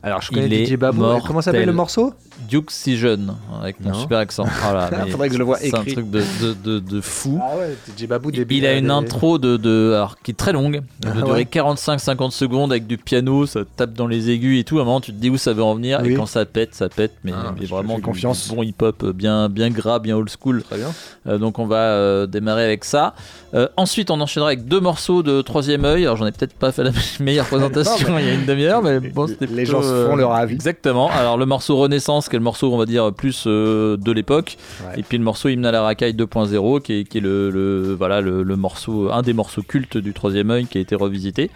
[0.02, 1.20] Alors je connais Il DJ Babou.
[1.26, 2.12] Comment s'appelle le morceau?
[2.48, 3.98] Duke Season, avec mon Non.
[4.00, 4.44] super accent.
[4.62, 7.40] Voilà, Faudrait que je le voie C'est un truc de, de, de, de fou.
[7.42, 10.82] Ah ouais, Babou Il- Il a une intro de, de alors, qui est très longue,
[11.04, 11.44] Ah de durer ouais.
[11.44, 14.78] 45-50 secondes avec du piano, ça tape dans les aigus et tout.
[14.78, 16.12] À un moment, tu te dis où ça veut en venir Oui.
[16.12, 17.12] et quand ça pète, ça pète.
[17.24, 18.48] Mais, Ah, mais vraiment confiance.
[18.48, 20.62] bon hip-hop euh, bien, bien gras, bien old school.
[20.62, 20.92] Très bien.
[21.26, 23.14] Euh, donc on va euh, démarrer avec ça.
[23.54, 26.04] Euh, ensuite, on enchaînera avec deux morceaux de Troisième œil.
[26.04, 28.46] Alors j'en ai peut-être pas fait la meilleure présentation Non, mais- il y a une
[28.46, 30.54] demi-heure, mais bon, c'était Les plutôt, gens se font leur avis.
[30.54, 31.10] Exactement.
[31.10, 34.56] Alors le morceau Renaissance, qui est le morceau, on va dire, plus euh, de l'époque.
[34.86, 35.00] Ouais.
[35.00, 37.94] Et puis le morceau Hymne à la racaille 2.0, qui est, qui est le, le-
[37.94, 41.50] voilà, le, le morceau, un des morceaux cultes du Troisième œil qui a été revisité.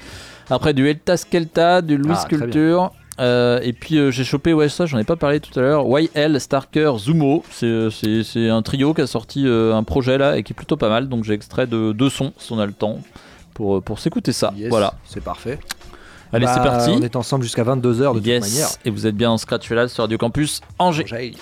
[0.50, 2.26] Après du Elta Skelta, du Louis Ah.
[2.28, 2.92] Culture.
[3.20, 5.84] euh, et puis euh, j'ai chopé, ouais, ça j'en ai pas parlé tout à l'heure,
[5.86, 7.44] YL, Starker, Zumo.
[7.50, 10.88] C'est- un trio qui a sorti euh, un projet là et qui est plutôt pas
[10.88, 11.08] mal.
[11.08, 12.98] Donc j'ai extrait de deux sons si on a le temps
[13.54, 14.52] pour, pour s'écouter ça.
[14.56, 14.94] Yes, Voilà.
[15.04, 15.58] C'est parfait.
[16.32, 16.90] Allez, Bah, c'est parti.
[16.90, 18.40] On est ensemble jusqu'à 22h de toute yes.
[18.48, 18.68] manière.
[18.84, 21.04] Et vous êtes bien en Scratch là sur Radio Campus Angers.
[21.04, 21.34] Angers.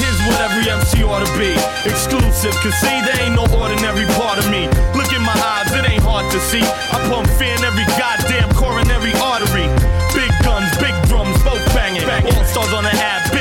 [0.00, 1.52] Here's what every MC ought to be
[1.84, 2.56] exclusive.
[2.64, 4.68] Cause see, there ain't no ordinary part of me.
[4.96, 6.62] Look in my eyes, it ain't hard to see.
[6.64, 9.68] I pump fear in every goddamn coronary artery.
[10.16, 12.08] Big guns, big drums, both banging.
[12.08, 13.31] All stars on the app,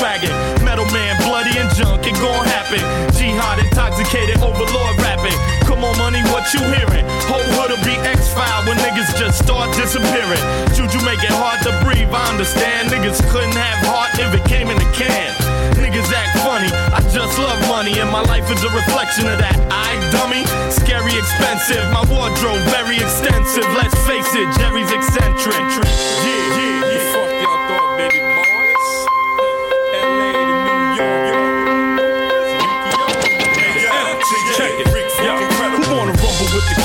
[0.00, 0.62] coach.
[0.62, 2.80] Metal man, bloody and junk, it gon' happen.
[3.14, 5.36] Jihad intoxicated, overlord rapping.
[5.64, 7.04] Come on, money, what you hearing?
[7.30, 10.42] Whole hood'll be X-File when niggas just start disappearing.
[10.74, 12.90] Juju make it hard to breathe, I understand.
[12.90, 15.32] Niggas couldn't have heart if it came in a can.
[15.76, 19.56] Niggas act funny, I just love money, and my life is a reflection of that.
[19.70, 23.66] I dummy, scary expensive, my wardrobe very extensive.
[23.74, 25.56] Let's face it, Jerry's eccentric.
[25.56, 26.75] Yeah, yeah,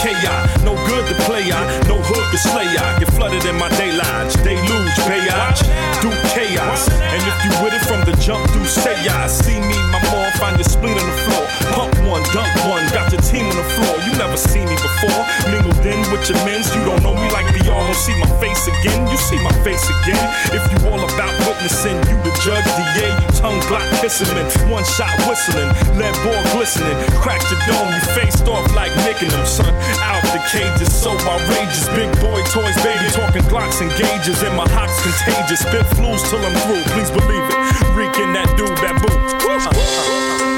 [0.02, 0.66] KI?
[0.66, 2.66] No good to play on, no hood to slay.
[2.98, 5.62] Get flooded in my daylights, deluge, payage,
[6.02, 6.90] do chaos.
[6.90, 10.34] And if you with it from the jump, do say I see me, my mom,
[10.42, 11.46] find your spleen on the floor.
[11.78, 13.94] Pump one, dunk one, got your team on the floor.
[14.10, 15.22] You never seen me before.
[15.54, 17.86] Mingled in with your men's, you don't know me like the all.
[17.86, 20.26] Don't see my face again, you see my face again.
[20.50, 24.84] If you all about witnessing, you the judge, DA, you tongue block kissing, and one
[24.98, 29.70] shot whistling, lead ball glistening, cracked your dome, you faced off like nicking them, son.
[30.02, 31.86] Out the cages, so outrageous.
[31.94, 35.60] Big boy toys, baby, talking Glocks and gauges, and my hocks contagious.
[35.60, 37.60] Spit flus till I'm through, please believe it.
[37.96, 40.51] Reeking that dude that boo.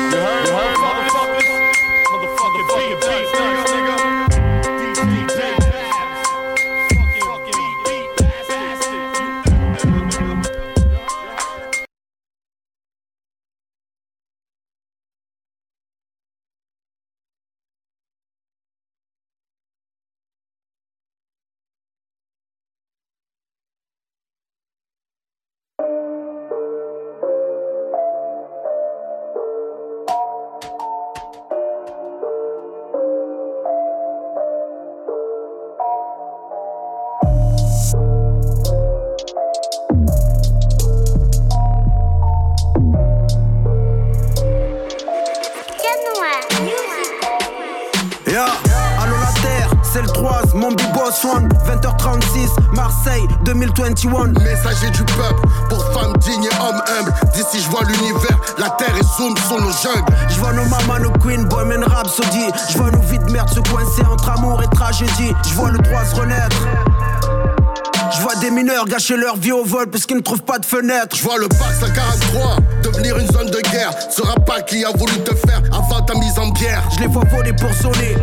[65.47, 66.67] Je vois le droit se renaître
[68.15, 70.65] je vois des mineurs gâcher leur vie au vol parce qu'ils ne trouvent pas de
[70.65, 71.15] fenêtre.
[71.15, 73.91] Je vois le Pax à 43 devenir une zone de guerre.
[74.09, 76.83] Ce pas qui a voulu te faire avant ta mise en bière.
[76.95, 78.15] Je les vois voler pour sonner.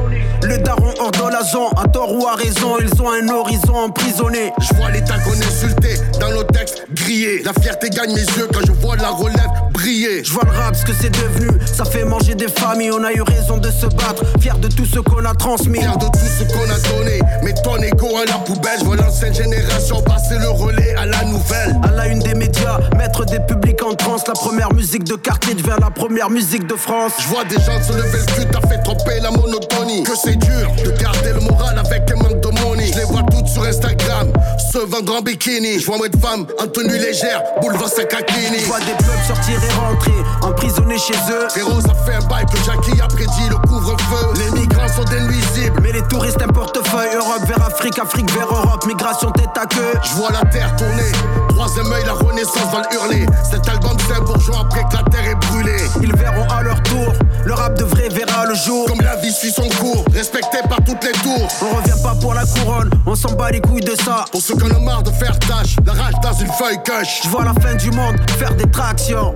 [0.42, 3.74] Le daron hors de la zone, à tort ou à raison, ils ont un horizon
[3.74, 4.52] emprisonné.
[4.60, 7.42] Je vois l'état qu'on insulté dans nos textes grillés.
[7.42, 10.22] La fierté gagne mes yeux quand je vois la relève briller.
[10.24, 11.48] Je vois le rap, ce que c'est devenu.
[11.66, 14.24] Ça fait manger des familles, on a eu raison de se battre.
[14.40, 15.80] Fier de tout ce qu'on a transmis.
[15.80, 17.20] Fier de tout ce qu'on a donné.
[17.42, 21.24] Mais ton égo à la poubelle, je vois l'ancienne génération passer le relais à la
[21.24, 21.76] nouvelle.
[21.82, 22.78] À la une des médias,
[23.10, 24.26] mettre des publics en transe.
[24.26, 27.12] La première musique de quartier devient la première musique de France.
[27.18, 30.04] Je vois des gens se lever le cul, t'as fait tromper la monotonie.
[30.04, 32.86] Que c'est dur de garder le moral avec un manque de money.
[32.92, 34.32] Je les vois toutes sur Instagram,
[34.72, 35.80] se vendre en bikini.
[35.80, 38.60] Je vois moins de femmes en tenue légère, boulevard Sakakini.
[38.60, 41.48] Je vois des peuples sortir et rentrer, emprisonnés chez eux.
[41.48, 44.34] Frérot, ça fait un bail que Jackie a prédit le couvre-feu.
[44.36, 45.80] Les migrants sont des nuisibles.
[45.82, 47.14] Mais les touristes, un portefeuille.
[47.14, 48.86] Europe vers Afrique, Afrique vers Europe.
[48.86, 49.98] Migration tête à queue.
[50.04, 51.12] Je vois la terre tourner.
[51.48, 53.26] Troisième œil, la renaissance va le hurler.
[53.50, 55.82] Cet album, c'est bourgeois après que la terre est brûlée.
[56.02, 57.12] Ils verront à leur tour.
[57.44, 58.86] Le rap de vrai verra le jour.
[58.86, 61.48] Comme la vie suit son cours, respecté par toutes les tours.
[61.62, 64.24] On revient pas pour la couronne, on s'en bat les couilles de ça.
[64.30, 67.22] Pour ceux qui en ont marre de faire tâche, la rage dans une feuille cache.
[67.24, 69.32] Je vois la fin du monde, faire des tractions.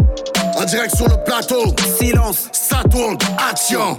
[0.56, 3.16] En direct sur le plateau, silence, ça tourne,
[3.50, 3.98] action.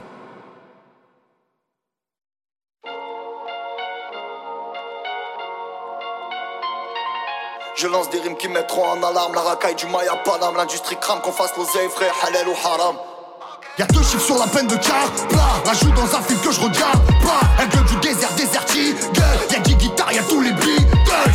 [7.75, 10.55] Je lance des rimes qui mettront en alarme la racaille du Maya Panam.
[10.55, 12.95] L'industrie crame qu'on fasse l'oseille, frère, halal ou haram.
[13.77, 16.61] Y'a deux chiffres sur la peine de car Plat, rajoute dans un film que je
[16.61, 18.95] regarde Pas, un gueule du désert désertique
[19.51, 20.87] Y'a 10 guitares, y'a tous les beats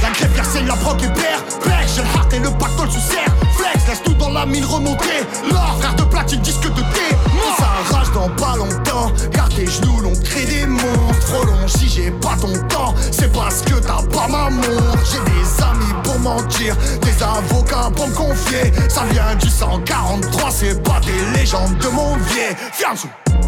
[0.02, 3.00] La grève c'est la proc et père Père, j'ai le heart et le pactole sous
[3.00, 3.30] serre
[3.60, 5.26] Flex, laisse tout dans la mine remonter.
[5.50, 7.16] L'or, frère de platine, disque de thé.
[7.58, 9.12] Ça arrache dans pas longtemps.
[9.32, 13.62] Garde tes genoux, l'on crée des monstres Trop si j'ai pas ton temps C'est parce
[13.62, 14.98] que t'as pas ma montre.
[15.04, 18.72] J'ai des amis pour mentir Des avocats pour me confier.
[18.88, 22.16] Ça vient du 143 C'est pas des légendes de mon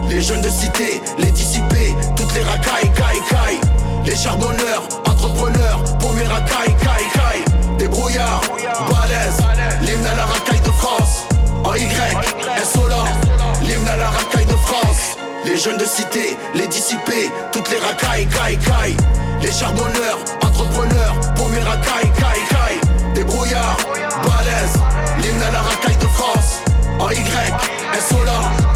[0.09, 3.61] Les jeunes de cité, les dissipés Toutes les racailles, caille,
[4.05, 8.43] Les charbonneurs, entrepreneurs Pour mes racailles, caille, caille Des brouillards,
[8.91, 9.41] balèzes
[9.83, 11.27] L'hymne à la racaille de France.
[11.65, 11.89] En Y,
[12.65, 13.05] SOLA
[13.63, 15.17] L'hymne à la racaille de France.
[15.45, 18.97] Les jeunes de cité, les dissipés, toutes les racailles, caille, caille
[19.41, 23.77] Les charbonneurs, entrepreneurs, pour mes racailles, caille, caille Des brouillards,
[24.25, 24.79] balèzes,
[25.23, 26.61] l'hymne à la racaille de France.
[26.99, 27.17] En Y,
[28.09, 28.72] SOLA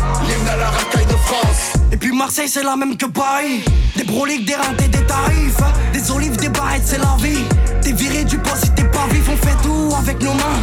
[1.92, 3.64] Et puis Marseille, c'est la même que Paris.
[3.96, 5.56] Des broliques, des rentés, des tarifs.
[5.92, 7.44] Des olives, des barrettes, c'est la vie.
[7.80, 10.60] T'es viré du poste si t'es pas vif, on fait tout avec nos mains.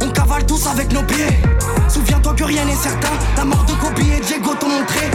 [0.00, 1.36] On cavale tous avec nos pieds.
[1.88, 3.12] Souviens-toi que rien n'est certain.
[3.36, 5.10] La mort de Kobe et Diego t'ont montré.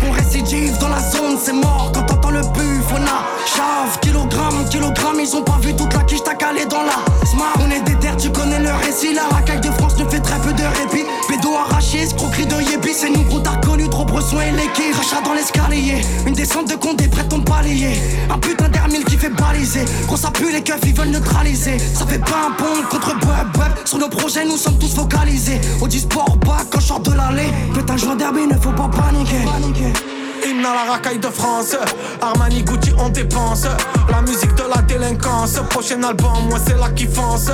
[0.00, 1.90] Qu'on récidive dans la zone, c'est mort.
[1.94, 5.20] Quand t'entends le buff, on a chave, kilogramme, kilogramme.
[5.20, 7.54] Ils ont pas vu toute la quiche, t'as calé dans la smart.
[7.60, 9.14] On est des terres, tu connais le récit.
[9.14, 11.04] La racaille de France ne fait très peu de répit.
[11.28, 12.90] Pédo arraché, escroquerie de yébi.
[12.92, 14.94] C'est nous gros t'as connu, trop besoin et l'équipe.
[14.94, 16.02] Rachat dans l'escalier.
[16.26, 18.00] Une descente de compte, prêt ton palier.
[18.30, 19.84] Un putain d'hermile qui fait baliser.
[20.08, 21.78] Quand ça pue, les keufs ils veulent neutraliser.
[21.78, 23.72] Ça fait pas un pont contre bub bub.
[23.84, 25.60] Sur nos projets, nous sommes tous focalisés.
[25.80, 27.50] Au sport back quand je sors de l'allée.
[27.74, 29.44] Putain, je derby, ne faut pas paniquer.
[29.76, 31.76] Hymne à la racaille de France.
[32.20, 33.66] Armani Gucci on dépense.
[34.10, 35.58] La musique de la délinquance.
[35.70, 37.50] Prochain album moi c'est la kiffance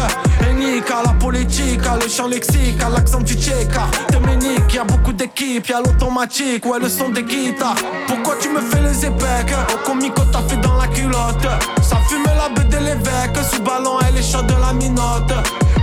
[0.50, 5.12] Unique à la politique À le chant lexique À l'accent du tchéka Dominique Y'a beaucoup
[5.12, 6.66] d'équipes Y'a l'automatique.
[6.66, 7.76] Ouais le son des guitares.
[8.06, 11.46] Pourquoi tu me fais les épecs Au comico t'as fait dans la culotte.
[11.82, 13.36] Ça fume la bête de l'évêque.
[13.50, 15.32] Sous ballon elle est chaude de la minote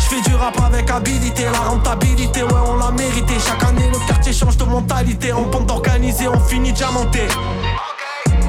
[0.09, 4.31] J'fais du rap avec habilité La rentabilité ouais on l'a mérité Chaque année le quartier
[4.31, 7.27] change de mentalité On pente d'organiser on finit diamanté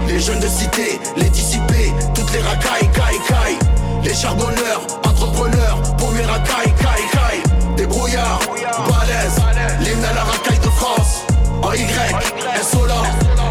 [0.06, 3.58] les jeunes de cité, les dissipés, toutes les racailles, caille, caille.
[4.02, 7.76] Les charbonneurs, entrepreneurs, pour mes racailles, caille, caille.
[7.76, 8.40] Des brouillards,
[8.88, 9.38] balèzes,
[9.80, 11.26] l'hymne à la racaille de France.
[11.62, 11.84] En Y,
[12.62, 13.02] SOLA,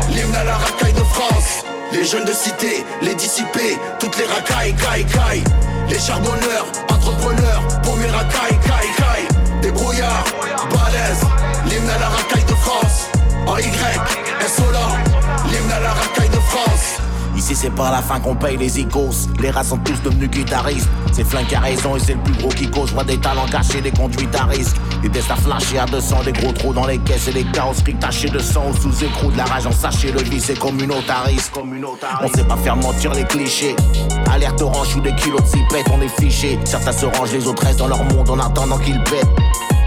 [0.10, 1.64] l'hymne à la racaille de France.
[1.92, 5.44] Les jeunes de cité, les dissipés, toutes les racailles, caille, caille.
[5.90, 9.62] Les charbonneurs, entrepreneurs, pour mes racailles, caille, caille.
[9.62, 10.26] Des brouillards,
[10.70, 11.24] balèzes,
[11.66, 13.08] l'hymne à la racaille de France.
[13.46, 13.72] En Y,
[14.48, 14.88] SOLA,
[15.50, 16.98] l'hymne à la racaille de France.
[17.38, 20.90] Ici c'est pas la fin qu'on paye les icos Les rats sont tous devenus guitaristes.
[21.14, 22.92] C'est flingue à raison et c'est le plus gros qui cause.
[22.92, 24.76] Vois des talents cachés, des conduites à risque.
[25.04, 27.96] Des tests à flasher à 200, des gros trous dans les caisses Et des carrosseries
[27.96, 29.68] tachées de sang sous écrou De la rage.
[29.68, 31.54] En sachet, le vice est communautariste
[32.24, 33.76] On sait pas faire mentir les clichés.
[34.32, 37.80] Alerte orange ou des kilos de on est fichés Certains se rangent, les autres restent
[37.80, 39.28] dans leur monde en attendant qu'ils pètent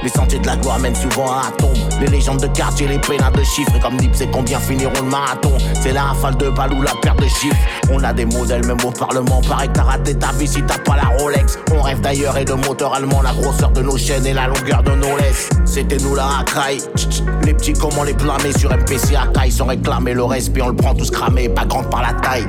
[0.03, 1.77] les sentiers de la gloire mènent souvent à tombe.
[2.01, 3.73] Les légendes de quartier, les pénats de chiffres.
[3.77, 5.53] Et comme Nip, c'est combien finiront le marathon?
[5.81, 7.57] C'est la rafale de balles ou la paire de chiffres.
[7.91, 9.41] On a des modèles, même au Parlement.
[9.49, 11.59] Pareil que t'as raté ta vie si t'as pas la Rolex.
[11.73, 13.23] On rêve d'ailleurs et de moteur allemand.
[13.23, 15.49] La grosseur de nos chaînes et la longueur de nos laisses.
[15.65, 16.81] C'était nous la racaille.
[17.45, 20.63] Les petits, comment les blâmer sur MPC à caille sans réclamer le respect.
[20.63, 22.47] On le prend tous cramé, pas grande par la taille.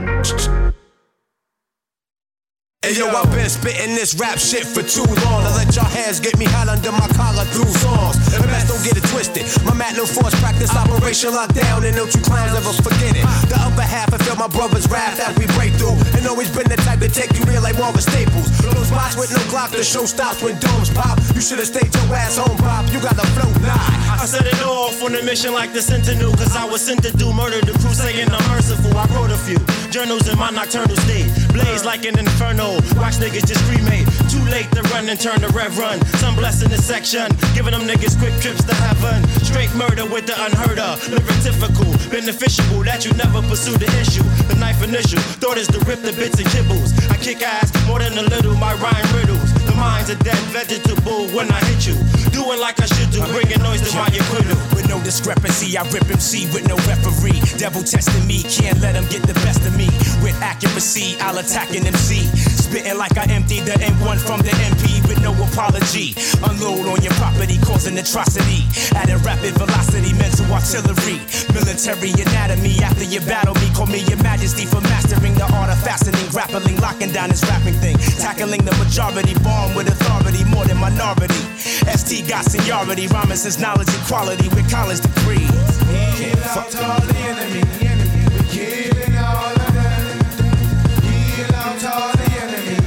[2.81, 5.45] Hey yo, I've been spitting this rap shit for too long.
[5.45, 8.17] I let your hands get me hot under my collar through songs.
[8.33, 9.45] And man, don't get it twisted.
[9.61, 13.21] My mat no force practice operation lockdown, and don't you clowns ever forget it.
[13.53, 15.93] The upper half, I feel my brother's wrath that we break through.
[16.17, 18.49] And always been the type to take you real like Marvin Staples.
[18.65, 21.21] Those spots with no clock, the show stops when domes pop.
[21.37, 22.89] You should've stayed your ass home, pop.
[22.89, 23.77] You got the flow, nah.
[24.17, 27.13] I set it off on a mission like the Sentinel, cause I was sent to
[27.13, 27.61] do murder.
[27.61, 28.89] The crew saying I'm merciful.
[28.97, 29.61] I wrote a few
[29.91, 31.27] journals in my nocturnal state.
[31.51, 32.79] Blaze like an inferno.
[32.95, 34.07] Watch niggas just cremate.
[34.31, 35.99] Too late to run and turn the rev run.
[36.23, 37.27] Some blessing the section.
[37.53, 39.21] Giving them niggas quick trips to heaven.
[39.43, 41.03] Straight murder with the unheard of.
[41.43, 41.91] Typical.
[42.09, 44.23] Beneficial that you never pursue the issue.
[44.47, 45.19] The knife initial.
[45.43, 46.95] Thought is to rip the bits and kibbles.
[47.11, 48.55] I kick ass more than a little.
[48.55, 49.60] My rhyme riddles.
[49.81, 51.97] Mind's a dead vegetable when I hit you.
[52.29, 53.25] Doing like I should do.
[53.33, 54.57] Bringing noise to my acquittal.
[54.75, 57.41] With no discrepancy, I rip MC with no referee.
[57.57, 58.43] Devil testing me.
[58.43, 59.89] Can't let him get the best of me.
[60.21, 62.29] With accuracy, I'll attack an MC.
[62.37, 66.15] Spitting like I empty need the M1 from the MP with no apology.
[66.39, 68.63] Unload on your property, causing atrocity.
[68.95, 71.19] At a rapid velocity, mental artillery.
[71.51, 72.79] Military anatomy.
[72.79, 76.79] After you battle me, call me your majesty for mastering the art of fastening, grappling,
[76.79, 77.97] locking down this rapping thing.
[78.23, 79.35] Tackling the majority,
[79.75, 81.41] with authority, more than minority.
[81.97, 85.49] ST got seniority, rhyming since knowledge equality with college degrees.
[86.17, 88.21] Can't fuck all the enemy, the enemy.
[88.31, 90.19] We killing all of them.
[91.81, 92.77] All the enemy.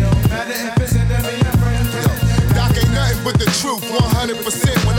[0.00, 1.86] Don't matter if it's enemy or friend.
[2.54, 4.86] Doc ain't nothing but the truth, 100%.
[4.86, 4.98] When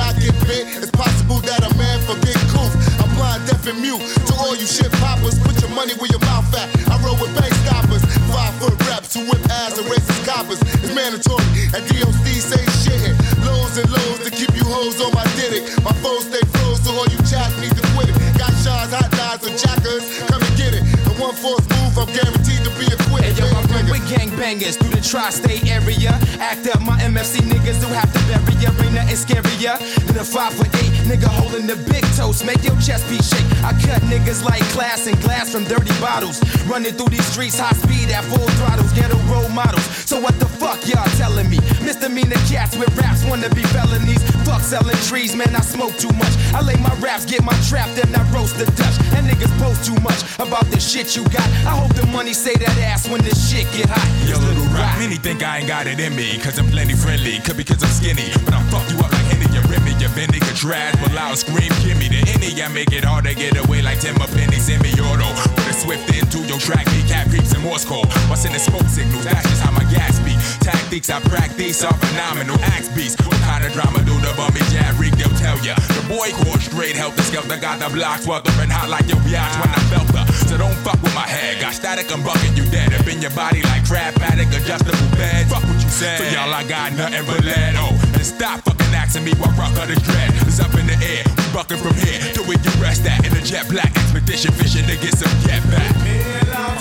[3.68, 4.02] and mute.
[4.28, 6.70] To all you shit poppers, put your money where your mouth at.
[6.90, 8.02] I roll with bank stoppers,
[8.32, 10.62] five foot reps who whip ass and racist coppers.
[10.82, 11.46] It's mandatory.
[11.76, 13.14] At DOC say shit.
[13.46, 15.68] Lows and lows to keep you hoes on my dick.
[15.84, 18.18] My foes stay froze, so all you chaps need to quit it.
[18.38, 21.01] Got shots, hot knives, and jackers, come and get it.
[21.12, 23.36] The one force move, I'm guaranteed to be acquitted.
[23.36, 26.16] Hey, yo, I run with gangbangers through the tri-state area.
[26.40, 28.72] Act up my MFC niggas who have to bury ya.
[28.80, 29.76] Ain't nothing scarier
[30.08, 32.46] than a five foot eight nigga holding the big toast.
[32.46, 33.44] Make your chest be shake.
[33.60, 36.40] I cut niggas like glass and glass from dirty bottles.
[36.64, 38.94] Running through these streets high speed at full throttles.
[38.94, 39.84] Ghetto role models.
[40.08, 41.60] So what the fuck y'all telling me?
[41.84, 44.24] Misdemeanor cats with raps wanna be felonies.
[44.48, 45.56] Fuck selling trees, man.
[45.56, 46.34] I smoke too much.
[46.56, 48.96] I lay my raps, get my trap, then I roast the Dutch.
[49.16, 51.50] And niggas post too much about this shit you got.
[51.66, 54.06] I hope the money say that ass when this shit get hot.
[54.30, 55.00] Yo, little rap.
[55.00, 57.40] Many think I ain't got it in me, cause I'm plenty friendly.
[57.42, 59.50] Could be cause I'm skinny, but I'll fuck you up like Henny.
[59.50, 60.94] You rip me, you bend it, trash.
[61.02, 62.54] But loud scream, give me the any.
[62.62, 65.26] I make it hard to get away like Timber Penny, semi auto.
[65.58, 68.06] Put a swift into your track, cat creeps and Morse code.
[68.46, 69.26] In the smoke signals?
[69.26, 70.31] That's just how my gas be.
[70.62, 72.58] Tactics I practice are phenomenal.
[72.76, 73.16] Axe beats.
[73.26, 75.14] What kind of drama do the bummy jab rig?
[75.18, 75.76] They'll tell ya.
[75.98, 79.56] The boy called straight help the skelter got the block sweltering hot like your biatch
[79.62, 80.26] when I felt her.
[80.48, 81.62] So don't fuck with my head.
[81.62, 82.94] Got static, I'm bucking you dead.
[82.94, 85.48] Up in your body like crab paddock, adjustable bed.
[85.48, 86.20] Fuck what you said.
[86.20, 87.76] So y'all, I got nothing but lead.
[87.78, 90.30] Oh, and stop fucking asking me what rock of the dread.
[90.46, 91.24] It's up in the air.
[91.26, 93.26] We bucking from here to where you rest at.
[93.26, 95.90] In a jet black expedition fishing to get some get back.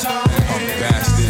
[0.02, 1.29] Oh, bastard.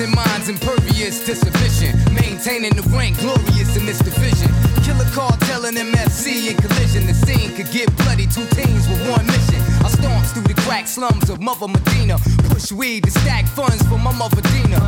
[0.00, 1.92] militant mind's impervious to submission.
[2.14, 4.48] Maintaining the rank, glorious in this division.
[4.82, 7.06] Killer cartel and MFC in collision.
[7.06, 9.60] The scene could get bloody, two teams with one mission.
[9.84, 12.18] I storm through the crack slums of Mother Medina.
[12.48, 14.80] Push weed to stack funds for my mother Dina.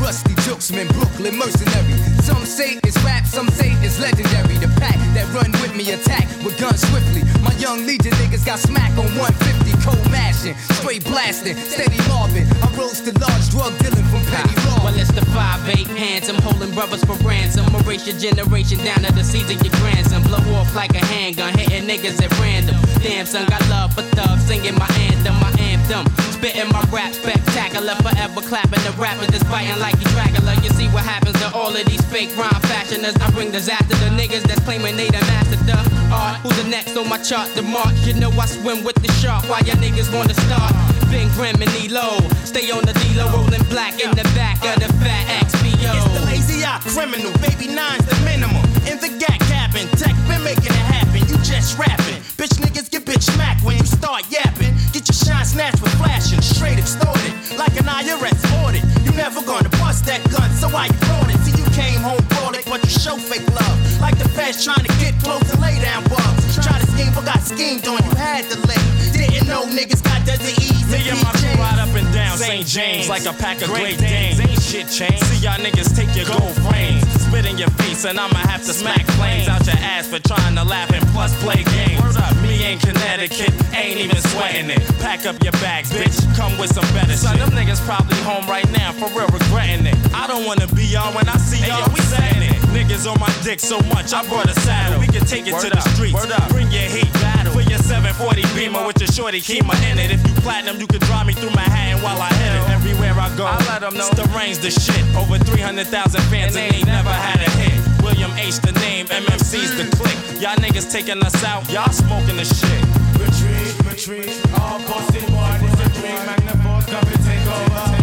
[0.00, 2.13] Rusty jokesman, Brooklyn mercenary.
[2.24, 4.56] Some say it's rap, some say it's legendary.
[4.56, 7.20] The pack that run with me attack with guns swiftly.
[7.44, 12.48] My young legion niggas got smack on 150, cold mashing, straight blasting, steady mobbing.
[12.64, 14.88] I rose to large drug dealing from petty law.
[14.88, 16.32] Well, it's the 5'8 hands.
[16.32, 17.68] I'm holding brothers for ransom.
[17.84, 20.24] Erase your generation down to the seeds of your grandson.
[20.24, 22.80] Blow off like a handgun, hitting niggas at random.
[23.04, 26.08] Damn, son, got love for thugs, singing my anthem, my anthem.
[26.32, 30.54] Spitting my rap spectacular, forever clapping the rappers just biting like you Dracula.
[30.62, 33.18] You see what happens to all of these fake rhyme fashioners.
[33.20, 36.38] I bring disaster to niggas that's claiming they the master the art.
[36.38, 37.50] Uh, who's the next on my chart?
[37.58, 37.90] The mark.
[38.06, 39.42] You know I swim with the shark.
[39.50, 40.70] Why y'all niggas wanna start?
[41.10, 42.22] Been grim and low.
[42.46, 45.90] Stay on the D-Lo, rolling black in the back of the fat XPO.
[45.90, 48.62] It's the lazy eye criminal, baby nine's the minimum.
[48.86, 51.18] In the gag cabin, tech been making it happen.
[51.26, 54.70] You just rapping, bitch niggas get bitch smacked when you start yapping.
[54.94, 58.86] Get your shine snatched for flashing, straight extorted, like an IRS audit.
[59.02, 61.38] You never gonna bust that gun, so why you brought it?
[61.42, 64.00] See you came home it, but you show fake love.
[64.00, 66.54] Like the fast trying to get close and lay down bugs.
[66.60, 67.98] Try to scheme, but got schemed on.
[68.04, 68.94] You had to lay.
[69.14, 70.74] Didn't know niggas got disease.
[70.90, 72.66] Me and my crew ride up and down St.
[72.66, 74.40] James like a pack of great dames.
[74.40, 75.24] Ain't shit changed.
[75.26, 78.72] See y'all niggas take your gold frames, spit in your face, and I'ma have to
[78.72, 82.02] smack flames out your ass for trying to laugh and plus play games.
[82.02, 84.82] Word up, me in Connecticut, ain't even sweating it.
[85.00, 88.68] Pack up your bags, bitch, come with some better Son, them niggas probably home right
[88.72, 89.96] now, for real regretting it.
[90.12, 92.58] I don't wanna be on when I see y'all, we saying it.
[92.74, 94.98] Niggas on my dick so much, I brought a saddle.
[95.00, 96.18] We can take it to the streets,
[96.50, 97.52] bring your heat battle.
[97.52, 100.10] For your 740 Beamer with your shorty Kima in it.
[100.10, 102.62] If you platinum, you can drive me through Manhattan while I hit it.
[102.70, 104.08] Everywhere I go, I let them know.
[104.08, 105.04] It's the range, the shit.
[105.16, 107.76] Over 300,000 fans and they ain't never had a hit.
[108.02, 110.16] William H, the name, MMC's the click.
[110.40, 112.82] Y'all niggas taking us out, y'all smoking the shit.
[113.16, 117.93] Retreat, retreat, all pussy boy, this a dream, Magnavox, come and take over.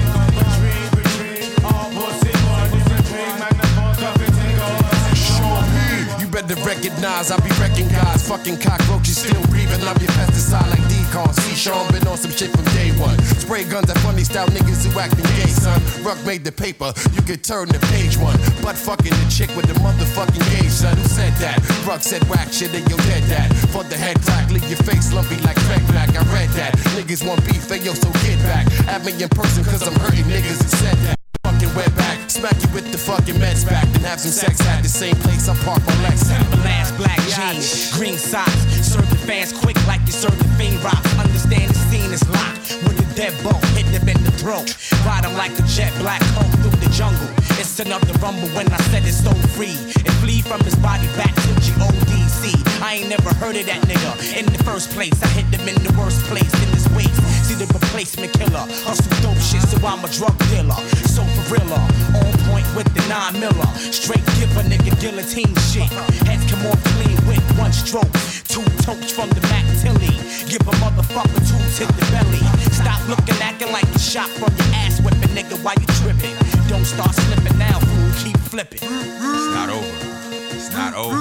[6.55, 7.49] To recognize I be
[7.87, 8.27] guys.
[8.27, 9.81] Fucking cockroaches still breathing.
[9.87, 11.33] I'm your pesticide like decon.
[11.33, 13.17] See Sean been on some shit from day one.
[13.39, 15.79] Spray guns at funny style niggas who acting gay, son.
[16.03, 18.37] Ruck made the paper, you could turn to page one.
[18.61, 20.97] But fucking the chick with the motherfucking gay son.
[20.97, 21.57] Who said that?
[21.87, 23.53] Ruck said whack shit and you dead that.
[23.71, 26.09] For the head crack, leave your face lumpy like Craig Black.
[26.09, 26.75] I read that.
[26.97, 28.67] Niggas want beef, they yo, so get back.
[28.87, 31.20] At me in person, cause I'm hurting niggas who said that.
[31.61, 34.81] Fucking wet back, smack you with the fucking meds back, then have some sex at
[34.81, 36.41] the same place I park my Lex at.
[36.65, 38.51] Last black jeans, green socks.
[38.81, 41.05] Serve the fans quick like you serve the fiend rock.
[41.19, 42.81] Understand the scene is locked.
[42.81, 44.73] With a deadbolt, hit them in the throat.
[45.05, 47.29] Ride 'em like a jet black hole through the jungle.
[47.61, 49.77] It's another rumble when I said it's so free.
[50.01, 52.57] And flee from his body back to G-O-D-C.
[52.81, 54.17] I ain't never heard of that nigga.
[54.33, 57.21] In the first place, I hit them in the worst place in this waste.
[57.45, 58.65] See the replacement killer.
[58.81, 60.73] Hustle dope shit, so I'm a drug dealer.
[61.05, 63.69] So for real, on point with the nine miller.
[63.93, 65.85] Straight give a nigga guillotine shit.
[66.25, 67.21] Heads come off clean
[67.61, 68.11] one stroke.
[68.49, 70.17] Two totes from the Mac Tilly.
[70.49, 72.41] Give a motherfucker two to the belly.
[72.73, 76.35] Stop looking, acting like you shot from your ass whipping, nigga, while you tripping.
[76.67, 78.11] Don't start slipping now, fool.
[78.23, 78.79] Keep flipping.
[78.81, 79.97] It's not over.
[80.57, 81.15] It's not over.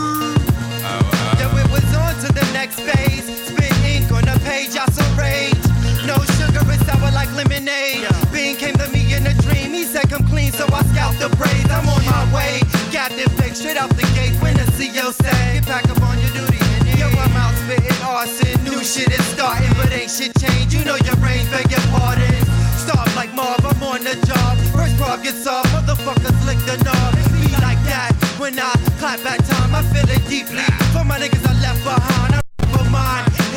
[1.41, 3.27] Yo, it was on to the next phase.
[3.47, 5.70] Spit ink on a page, I so rage.
[6.07, 8.09] No sugar, it's sour like lemonade.
[8.33, 9.73] Bean came to me in a dream.
[9.73, 11.71] He said, Come clean, so I scalped the braids.
[11.71, 12.61] I'm on my way.
[12.93, 14.35] Got this fake straight out the gate.
[14.41, 16.59] When the CO say, Get back up on your duty.
[16.97, 18.57] Yo, I'm out spitting arson.
[18.65, 20.73] New shit is starting, but ain't shit changed.
[20.73, 22.35] You know your range, beg your pardon.
[22.81, 24.57] Start like Marv, I'm on the job.
[24.73, 27.13] First problem gets off, motherfuckers lick the knob.
[27.41, 29.75] Be like that when I clap back time.
[29.75, 30.65] I feel it deeply.
[30.93, 32.35] For my niggas I left behind.
[32.35, 32.50] I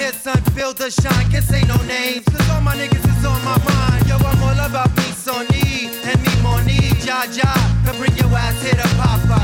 [0.03, 0.11] for mine.
[0.11, 1.31] Here's sun, feel the shine.
[1.31, 4.07] Can't say no names, cause all my niggas is on my mind.
[4.07, 6.79] Yo, I'm all about me, Sonny, and me, Moni.
[7.05, 7.53] Ja, ja,
[7.85, 9.39] can bring your ass here to Papa.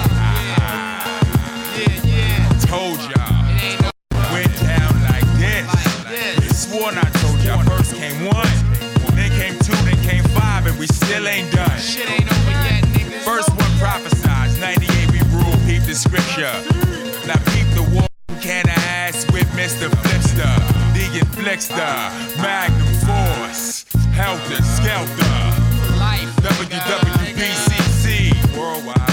[1.77, 2.49] Yeah, yeah.
[2.67, 4.33] Told y'all.
[4.33, 6.67] Went down like this.
[6.67, 7.63] Sworn I told y'all.
[7.63, 8.47] First came one,
[9.15, 11.79] then came two, then came five, and we still ain't done.
[11.79, 13.23] Shit ain't over yet, niggas.
[13.23, 16.53] First one prophesies, 98 we rule, peep the scripture.
[17.27, 18.07] Now peep the war,
[18.41, 19.89] can I ass with Mr.
[20.39, 21.99] The Inflixter,
[22.37, 23.83] Magnum Force,
[24.15, 26.33] Heltah Skeltah, Life.
[26.37, 29.09] WWBCC, Worldwide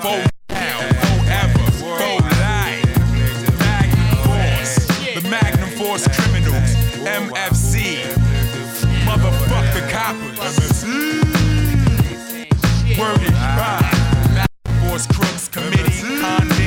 [0.00, 1.66] forever,
[2.38, 2.86] life,
[3.58, 4.74] Magnum Force,
[5.14, 6.70] the Magnum Force criminals,
[7.02, 7.74] MFC,
[9.04, 10.84] motherfuck the coppers,
[12.96, 14.46] Word is bond,
[14.86, 16.65] Force crooks, committee,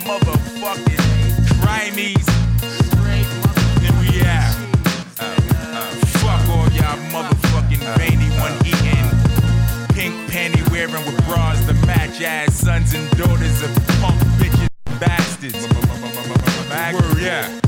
[0.00, 1.04] motherfucking
[1.60, 2.26] crimies,
[3.80, 4.54] then we out.
[6.18, 9.08] Fuck all y'all motherfucking veiny one eating,
[9.94, 14.68] pink panty wearing with bras to match ass sons and daughters of punk bitches,
[15.00, 15.66] bastards.
[16.92, 17.67] Word, yeah.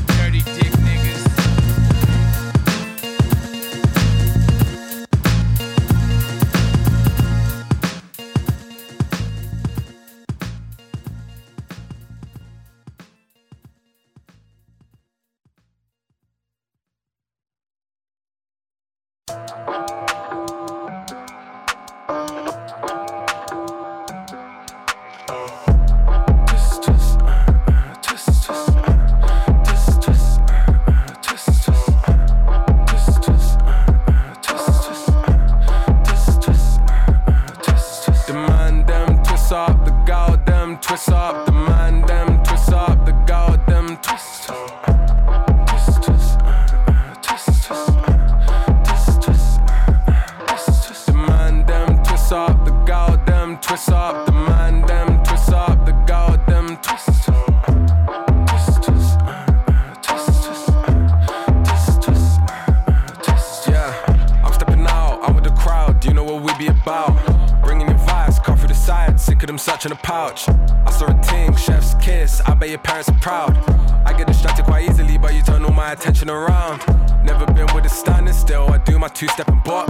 [66.81, 67.15] About?
[67.63, 70.47] Bringing your vibes, come through the side, sick of them such in the pouch.
[70.49, 72.41] I saw a ting, chef's kiss.
[72.41, 73.57] I bet your parents are proud.
[74.05, 76.81] I get distracted quite easily, but you turn all my attention around.
[77.23, 78.69] Never been with a standing still.
[78.69, 79.87] I do my two step and bop.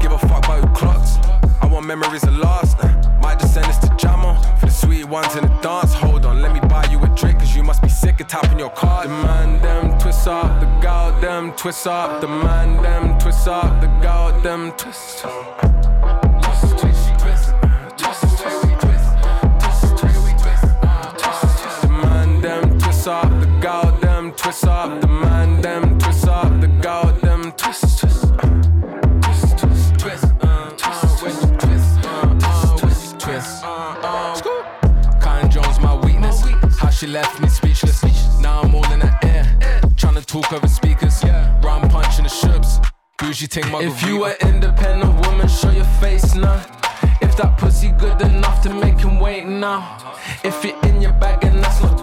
[0.00, 1.16] Give a fuck about who clocks.
[1.62, 2.76] I want memories that last.
[3.22, 5.94] Might just send this to Jamo for the sweet ones in the dance.
[5.94, 8.58] Hold on, let me buy you a drink, cause you must be sick of tapping
[8.58, 9.08] your card.
[9.08, 13.80] The man them twist up, the gal them twist up, the man them twist up,
[13.80, 15.85] the gal them twist up.
[23.06, 28.00] twist off the goddamn twist off the mind them twist off the goddamn them twist
[28.00, 28.22] twist
[29.22, 29.58] twist
[29.96, 30.24] twist
[30.76, 33.62] twist twist twist twist twist
[35.22, 36.40] Karen Jones my weakness
[36.80, 38.02] how she left me speechless
[38.40, 41.22] now I'm all in the air, trying to talk over speakers
[41.62, 42.80] rhyme punch in the ships
[43.18, 46.60] bougie ting my if you are independent woman show your face now
[47.22, 49.96] if that pussy good enough to make him wait now
[50.42, 51.95] if you're in your bag and that's not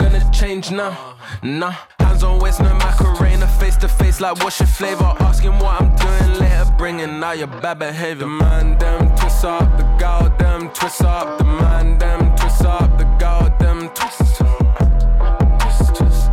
[0.64, 1.16] change now.
[1.42, 5.14] Nah, hands on waist, no Macarena, face to face, like what's your flavor?
[5.20, 8.26] Asking what I'm doing later, bringing out your bad behavior.
[8.26, 12.98] The man, them twist up, the gal, them twist up, the man, them twist up,
[12.98, 14.38] the gal, them twist
[15.60, 16.32] Twist, twist,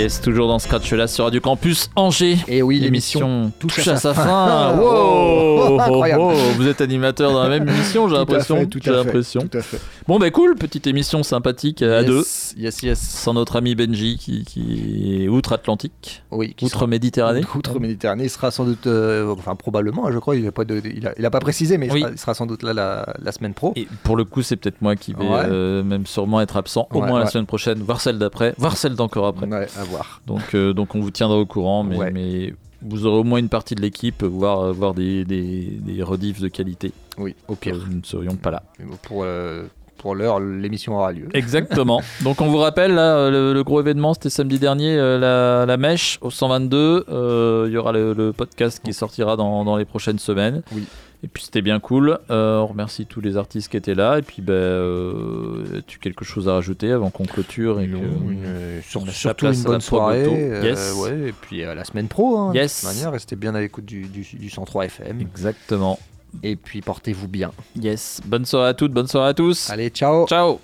[0.00, 2.38] Yes, toujours dans Scratch là sur Radio Campus Angers.
[2.48, 4.24] Et oui, l'émission touche à sa fin.
[4.24, 4.76] fin.
[4.80, 6.22] Wow, Incroyable.
[6.22, 8.64] oh, oh, vous êtes animateur dans la même émission, j'ai l'impression.
[8.66, 9.42] tout à l'impression.
[9.42, 9.78] tout à fait.
[10.08, 12.62] Bon bah cool, petite émission sympathique à Yes, deux.
[12.62, 12.98] Yes, yes.
[12.98, 16.22] Sans notre ami Benji qui, qui est outre-Atlantique.
[16.30, 17.42] Oui, qui Outre-Méditerranée.
[17.54, 20.80] Outre-Méditerranée, il sera sans doute, euh, enfin probablement, hein, je crois, il n'a pas, de-
[20.84, 23.14] il a, il a pas précisé, mais il, sera, il sera sans doute là la,
[23.22, 23.72] la semaine pro.
[23.76, 25.42] Et pour le coup, c'est peut-être moi qui vais Ouais.
[25.44, 28.76] euh, même sûrement être absent, au Ouais, moins la semaine prochaine, voire celle d'après, voire
[28.78, 29.46] celle d'encore après.
[29.90, 30.20] Voir.
[30.26, 32.10] Donc, euh, donc on vous tiendra au courant, mais, Ouais.
[32.10, 36.40] mais vous aurez au moins une partie de l'équipe, voire, voire des, des, des rediffs
[36.40, 36.92] de qualité.
[37.18, 37.76] Oui, au pire.
[37.88, 38.62] Nous ne serions pas là.
[38.78, 39.64] Mais bon, Pour, euh,
[39.98, 41.28] pour l'heure, l'émission aura lieu.
[41.34, 42.00] Exactement.
[42.24, 45.76] Donc on vous rappelle, là, le, le gros événement, c'était samedi dernier, euh, la, la
[45.76, 47.04] mèche au 122.
[47.10, 50.62] Euh, Il y aura le, le podcast qui sortira dans, dans les prochaines semaines.
[50.74, 50.84] Oui.
[51.22, 52.18] Et puis c'était bien cool.
[52.30, 54.18] Euh, on remercie tous les artistes qui étaient là.
[54.18, 58.80] Et puis, ben, euh, as-tu quelque chose à rajouter avant qu'on clôture et que Euh,
[58.82, 60.24] sur- surtout une bonne soirée.
[60.26, 60.94] Euh, Yes.
[60.96, 62.38] ouais, et puis à la semaine pro.
[62.38, 62.82] Hein, Yes.
[62.82, 65.20] De toute manière, restez bien à l'écoute du, du, du 103 FM.
[65.20, 65.98] Exactement.
[66.42, 67.50] Et puis portez-vous bien.
[67.76, 68.20] Yes.
[68.24, 69.68] Bonne soirée à toutes, bonne soirée à tous.
[69.68, 70.26] Allez, ciao.
[70.26, 70.58] Ciao.